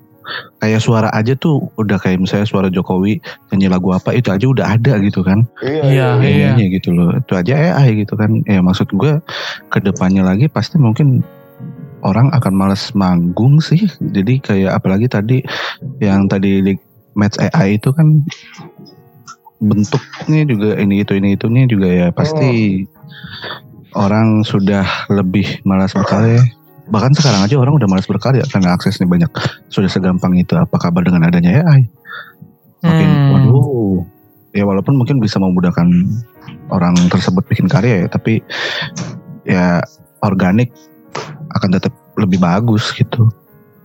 [0.60, 3.20] kayak suara aja tuh udah kayak misalnya suara Jokowi
[3.52, 5.44] nyanyi lagu apa itu aja udah ada gitu kan.
[5.60, 6.48] Iya, Iya, iya.
[6.56, 7.10] Ininya gitu loh.
[7.16, 8.44] Itu aja AI gitu kan.
[8.48, 9.20] Ya maksud gue
[9.68, 11.24] ke depannya lagi pasti mungkin
[12.02, 13.87] orang akan males manggung sih.
[13.98, 15.38] Jadi kayak apalagi tadi
[15.98, 16.74] yang tadi di
[17.18, 18.22] match AI itu kan
[19.58, 22.87] bentuknya juga ini itu ini itunya juga ya pasti
[23.98, 26.38] orang sudah lebih malas berkarya.
[26.88, 29.28] Bahkan sekarang aja orang udah malas berkarya karena aksesnya banyak.
[29.68, 30.56] Sudah segampang itu.
[30.56, 31.84] Apa kabar dengan adanya AI?
[32.80, 33.32] Makin Hmm.
[33.34, 34.00] waduh.
[34.56, 35.84] Ya walaupun mungkin bisa memudahkan
[36.72, 38.40] orang tersebut bikin karya ya, tapi
[39.44, 39.84] ya
[40.24, 40.72] organik
[41.54, 43.30] akan tetap lebih bagus gitu.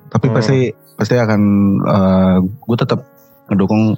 [0.10, 0.36] Tapi Hmm.
[0.36, 0.60] pasti
[0.94, 1.42] pasti akan
[2.64, 3.02] gue tetap
[3.50, 3.98] ngedukung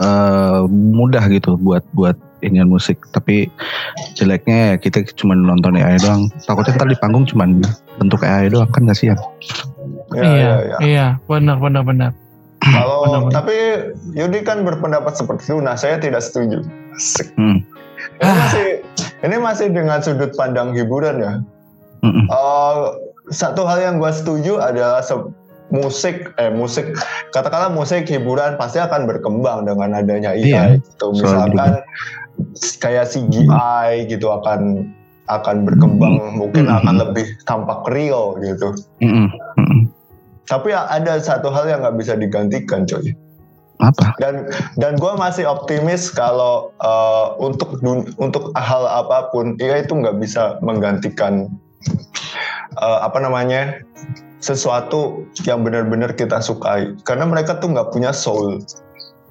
[0.00, 3.00] eh, mudah gitu buat buat inian musik.
[3.12, 3.48] Tapi
[4.16, 6.28] jeleknya ya kita cuma nonton AI doang.
[6.44, 7.48] Takutnya ntar di panggung cuma
[7.96, 9.16] bentuk AI doang kan kasihan.
[10.12, 10.76] Iya, iya, iya, iya.
[10.82, 12.10] iya, benar benar benar.
[12.66, 13.54] Kalau tapi
[14.16, 16.66] Yudi kan berpendapat seperti itu, nah saya tidak setuju.
[16.96, 17.30] Asik.
[17.38, 17.62] Hmm.
[18.16, 18.34] Ini Ah.
[18.34, 18.66] masih
[19.22, 21.32] ini masih dengan sudut pandang hiburan ya.
[22.26, 22.76] Eh,
[23.28, 25.30] satu hal yang gue setuju adalah se-
[25.66, 26.94] musik eh musik
[27.30, 31.10] katakanlah musik hiburan pasti akan berkembang dengan adanya AI Iya, gitu.
[31.10, 31.82] Misalkan
[32.78, 34.86] kayak CGI gitu akan
[35.26, 36.78] akan berkembang mungkin Mm-mm.
[36.78, 38.78] akan lebih tampak real gitu.
[39.02, 39.26] Mm-mm.
[39.58, 39.90] Mm-mm.
[40.46, 43.10] Tapi ada satu hal yang nggak bisa digantikan coy.
[43.76, 44.16] Apa?
[44.16, 44.48] dan
[44.80, 50.16] dan gue masih optimis kalau eh, untuk dun- untuk hal apa pun AI itu nggak
[50.16, 51.52] bisa menggantikan
[52.76, 53.80] eh, apa namanya
[54.40, 56.92] sesuatu yang benar-benar kita sukai.
[57.02, 58.60] Karena mereka tuh nggak punya soul.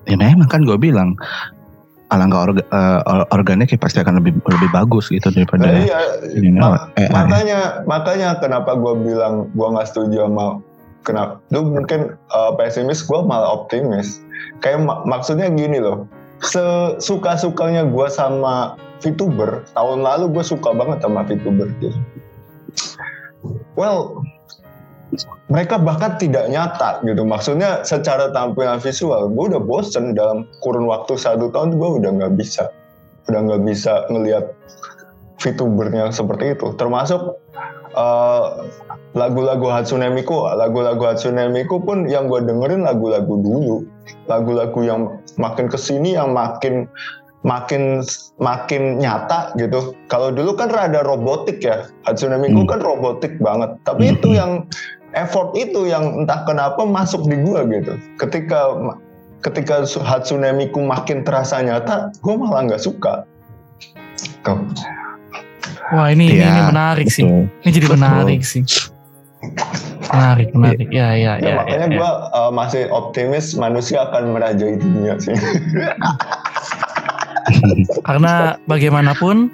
[0.05, 1.17] Ya memang kan gue bilang
[2.13, 2.63] alangkah orga,
[3.09, 5.99] or- organik ya pasti akan lebih lebih bagus gitu daripada Nah, iya,
[6.37, 7.09] ini Ma- AI.
[7.09, 10.61] makanya makanya kenapa gue bilang gue nggak setuju sama
[11.01, 14.21] kenapa lu mungkin uh, pesimis gue malah optimis.
[14.61, 16.05] Kayak mak- maksudnya gini loh
[16.45, 21.97] sesuka sukanya gue sama VTuber tahun lalu gue suka banget sama VTuber gitu
[23.75, 24.19] well
[25.47, 27.23] mereka bahkan tidak nyata gitu.
[27.23, 32.33] Maksudnya secara tampilan visual gue udah bosen dalam kurun waktu satu tahun gue udah nggak
[32.35, 32.73] bisa
[33.29, 34.53] udah nggak bisa ngelihat
[35.39, 36.73] VTubernya seperti itu.
[36.75, 37.37] Termasuk
[37.93, 38.45] eh,
[39.15, 43.85] lagu-lagu Hatsune Miku lagu-lagu Hatsune Miku pun yang gue dengerin lagu-lagu dulu.
[44.25, 46.89] Lagu-lagu yang makin ke sini yang makin
[47.45, 48.01] makin
[48.41, 52.71] makin nyata gitu kalau dulu kan rada robotik ya Hatsune Miku Hmm.
[52.73, 54.37] kan robotik banget tapi itu Hmm.
[54.37, 54.51] yang
[55.13, 58.73] effort itu yang entah kenapa masuk di gua gitu ketika
[59.45, 63.23] ketika Hatsune Miku makin terasa nyata gue malah nggak suka
[64.41, 64.57] Tuh.
[65.93, 67.25] Wah ini ini, Iya, ini menarik sih.
[67.25, 67.97] Ini jadi Betul.
[68.01, 68.61] menarik sih.
[70.09, 70.87] Menarik, menarik.
[70.89, 71.53] Ya, ya, Ya, ya.
[71.61, 71.97] makanya ya, ya.
[71.97, 72.09] gue
[72.53, 75.33] masih optimis manusia akan merajai dunia sih.
[78.07, 79.49] Karena bagaimanapun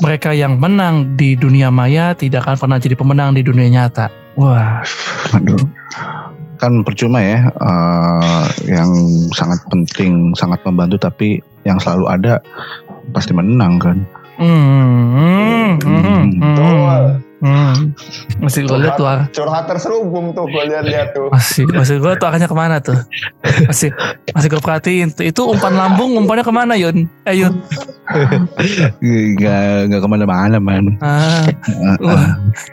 [0.00, 4.08] mereka yang menang di dunia maya tidak akan pernah jadi pemenang di dunia nyata.
[4.38, 4.80] Wah,
[5.36, 5.60] Aduh.
[6.60, 8.92] Kan percuma ya, eh, yang
[9.32, 12.34] sangat penting, sangat membantu, tapi yang selalu ada
[13.16, 13.96] pasti menang kan.
[14.36, 16.68] hmm, hmm, hmm, Betul.
[16.68, 17.76] hmm, hmm.
[18.40, 21.28] Masih gue lihat tuh, Curhat terselubung tuh gue lihat-lihat tuh.
[21.32, 22.96] masih, masih gue tuh arahnya ke mana tuh?
[23.68, 23.90] Masih,
[24.32, 25.24] masih gue perhatiin tuh.
[25.26, 27.08] Itu umpan lambung, umpannya ke mana Yun?
[27.24, 27.60] Eh Yun,
[29.40, 30.98] Gak, gak ke mana-mana man.
[30.98, 31.46] ah,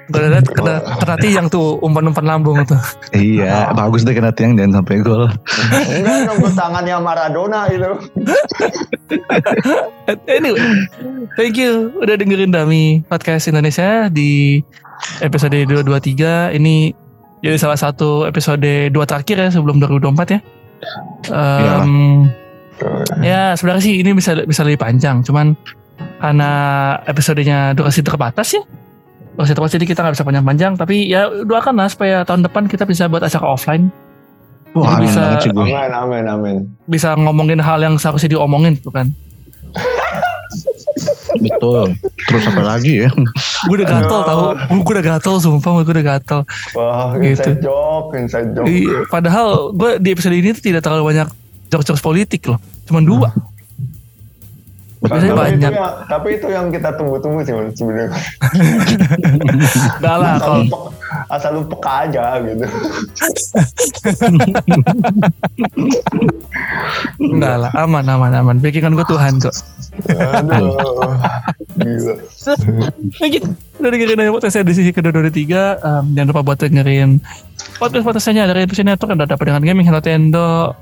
[0.10, 2.80] gue lihat kena, kena tiang tuh umpan-umpan lambung tuh.
[3.14, 5.30] Iya, bagus deh kena tiang dan sampai gol.
[5.88, 7.92] Enggak nunggu tangannya Maradona itu.
[10.28, 10.60] Anyway,
[11.36, 14.64] thank you udah dengerin Dami Podcast Indonesia di
[15.20, 16.56] episode 223.
[16.56, 16.76] Ini
[17.44, 20.40] jadi salah satu episode dua terakhir ya sebelum 2024 ya.
[21.28, 22.28] Em,
[23.20, 25.54] ya sebenarnya sih ini bisa bisa lebih panjang, cuman
[26.18, 26.52] karena
[27.06, 28.62] episodenya durasi terbatas ya.
[29.38, 33.06] Durasi terbatas jadi kita nggak bisa panjang-panjang, tapi ya doakanlah supaya tahun depan kita bisa
[33.06, 33.90] buat acara offline,
[34.74, 35.38] Wah, amin bisa-.
[35.54, 36.58] Amin, amin, amin.
[36.86, 39.10] bisa ngomongin hal yang seharusnya diomongin tuh kan.
[41.38, 41.94] Betul.
[42.28, 43.10] Terus apa lagi ya?
[43.70, 46.40] Gue udah gatel tau, gue udah gatel sumpah, gue udah gatel.
[46.74, 47.38] Wah, Gitu.
[47.38, 48.66] inside joke, inside joke.
[48.66, 51.28] Iya, padahal gue di episode ini tuh tidak terlalu banyak
[51.72, 52.60] jokes-jokes politik loh.
[52.88, 53.30] Cuman dua.
[54.98, 55.70] Biasanya tapi, banyak.
[55.70, 58.10] Itu yang, tapi itu yang kita tunggu-tunggu sih sebenarnya.
[60.02, 60.90] Enggak lah Asal, kalau lu peka,
[61.30, 62.66] asal lu peka aja gitu.
[67.22, 68.58] enggak lah aman aman aman.
[68.58, 69.54] Backingan gue Tuhan kok.
[70.10, 70.74] Aduh,
[71.78, 72.14] gila.
[72.18, 72.90] Nah.
[73.78, 75.78] Udah dengerin aja podcast edisi kedua dua tiga.
[75.86, 77.22] Um, jangan lupa buat dengerin
[77.78, 80.74] podcast podcastnya dari episode network udah dapat dengan gaming Nintendo.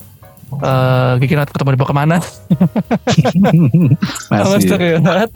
[0.51, 2.17] Uh, Gigi Nat ketemu di bawah ke mana?
[4.31, 4.61] Masih.
[4.61, 5.31] Stereo Nat.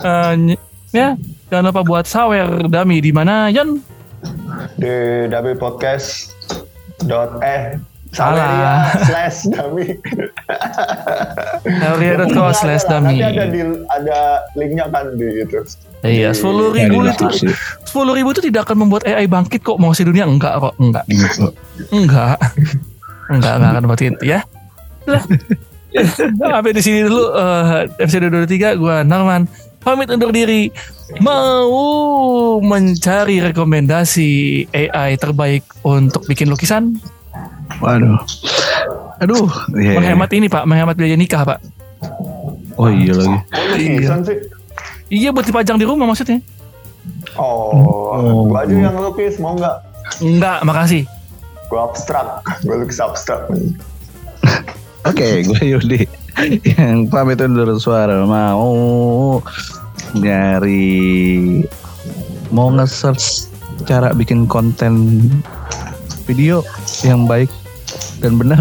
[0.00, 0.58] Uh,
[0.90, 1.14] ya,
[1.48, 3.78] jangan lupa buat sawer dami di mana Yan?
[4.76, 4.94] Di
[5.30, 6.34] Dabi Podcast
[7.04, 7.78] dot eh
[8.10, 8.34] Salah.
[8.34, 8.74] Saweria
[9.06, 9.86] slash Dami.
[11.62, 13.22] Saweria.com slash dami.
[13.22, 14.18] Nanti ada di ada
[14.58, 15.62] linknya kan di itu.
[16.02, 17.54] Iya, sepuluh ribu itu
[17.86, 21.04] sepuluh ribu itu tidak akan membuat AI bangkit kok mau si dunia enggak kok enggak
[21.06, 21.54] Gitu.
[21.94, 22.34] enggak
[23.30, 24.40] enggak enggak akan buat itu ya
[25.06, 25.22] lah
[26.52, 29.46] sampai di sini dulu eh, episode 23 gue Narman
[29.80, 30.68] pamit undur diri
[31.18, 31.66] mau
[32.60, 34.30] mencari rekomendasi
[34.68, 36.98] AI terbaik untuk bikin lukisan
[37.78, 38.18] Waduh.
[39.20, 39.46] Aduh.
[39.72, 39.94] Iya.
[39.96, 41.58] menghemat ini pak menghemat biaya nikah pak
[42.74, 43.30] Oh iya lagi.
[43.30, 44.36] Oh, lukisan sih.
[45.08, 46.42] iya buat dipajang di rumah maksudnya
[47.34, 47.72] Oh,
[48.10, 48.44] Oh.
[48.46, 49.76] gua aja yang lukis mau nggak?
[50.20, 51.02] enggak makasih
[51.70, 53.46] Gua abstrak, gua lukis abstrak.
[55.06, 56.04] Oke, gue Yudi.
[56.66, 58.26] Yang pamit undur suara.
[58.26, 59.38] Mau
[60.18, 61.62] nyari
[62.50, 63.46] mau nge-search
[63.86, 65.22] cara bikin konten
[66.26, 66.66] video
[67.06, 67.48] yang baik
[68.18, 68.60] dan benar.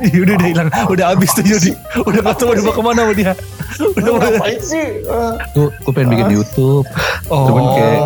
[0.00, 0.68] Iya, udah udah hilang.
[0.88, 1.76] Udah habis tuh Yudi.
[2.08, 3.32] Udah gak tahu dibawa ke mana sama dia
[3.96, 4.86] udah mulai ngapain sih?
[5.52, 6.86] Gue gue pengen bikin YouTube,
[7.26, 8.04] oh Cuman kayak-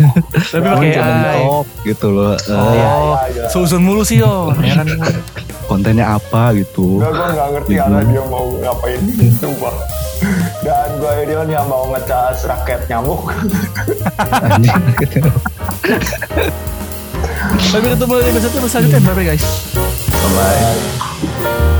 [0.50, 1.40] tapi pakai AI
[1.84, 2.32] gitu loh.
[2.48, 2.88] Oh, Iya,
[3.30, 3.44] iya.
[3.48, 4.50] susun mulu sih yo.
[4.60, 4.88] Ya kan?
[5.66, 6.98] kontennya apa gitu.
[6.98, 7.84] Gua nggak ngerti Gitu.
[7.84, 9.00] arah dia mau ngapain,
[9.32, 9.74] sumpah.
[10.60, 13.30] Dan gua Edion yang mau ngecas raket nyamuk.
[14.98, 15.30] Gitu.
[17.62, 19.00] Sampai ketemu lagi di episode selanjutnya.
[19.00, 19.44] Bye bye guys.
[20.34, 21.79] Bye.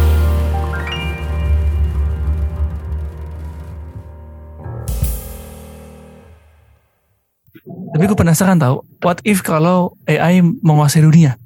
[8.00, 11.36] Tapi gue penasaran tahu, what if kalau AI menguasai dunia?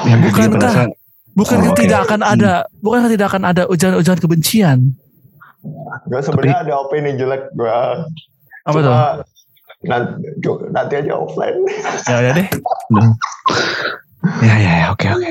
[0.00, 0.90] Bikin Bukankah- penasaran.
[1.30, 4.78] Bukankah Oh, tidak akan ada, bukankah tidak akan ada ujaran-ujaran kebencian?
[6.08, 7.68] Gue sebenarnya ada opini jelek gue.
[8.64, 8.94] Apa tuh?
[9.84, 10.24] Nanti,
[10.72, 11.60] nanti aja offline.
[12.08, 12.48] Ya udah deh.
[14.40, 15.30] Ya ya ya oke oke.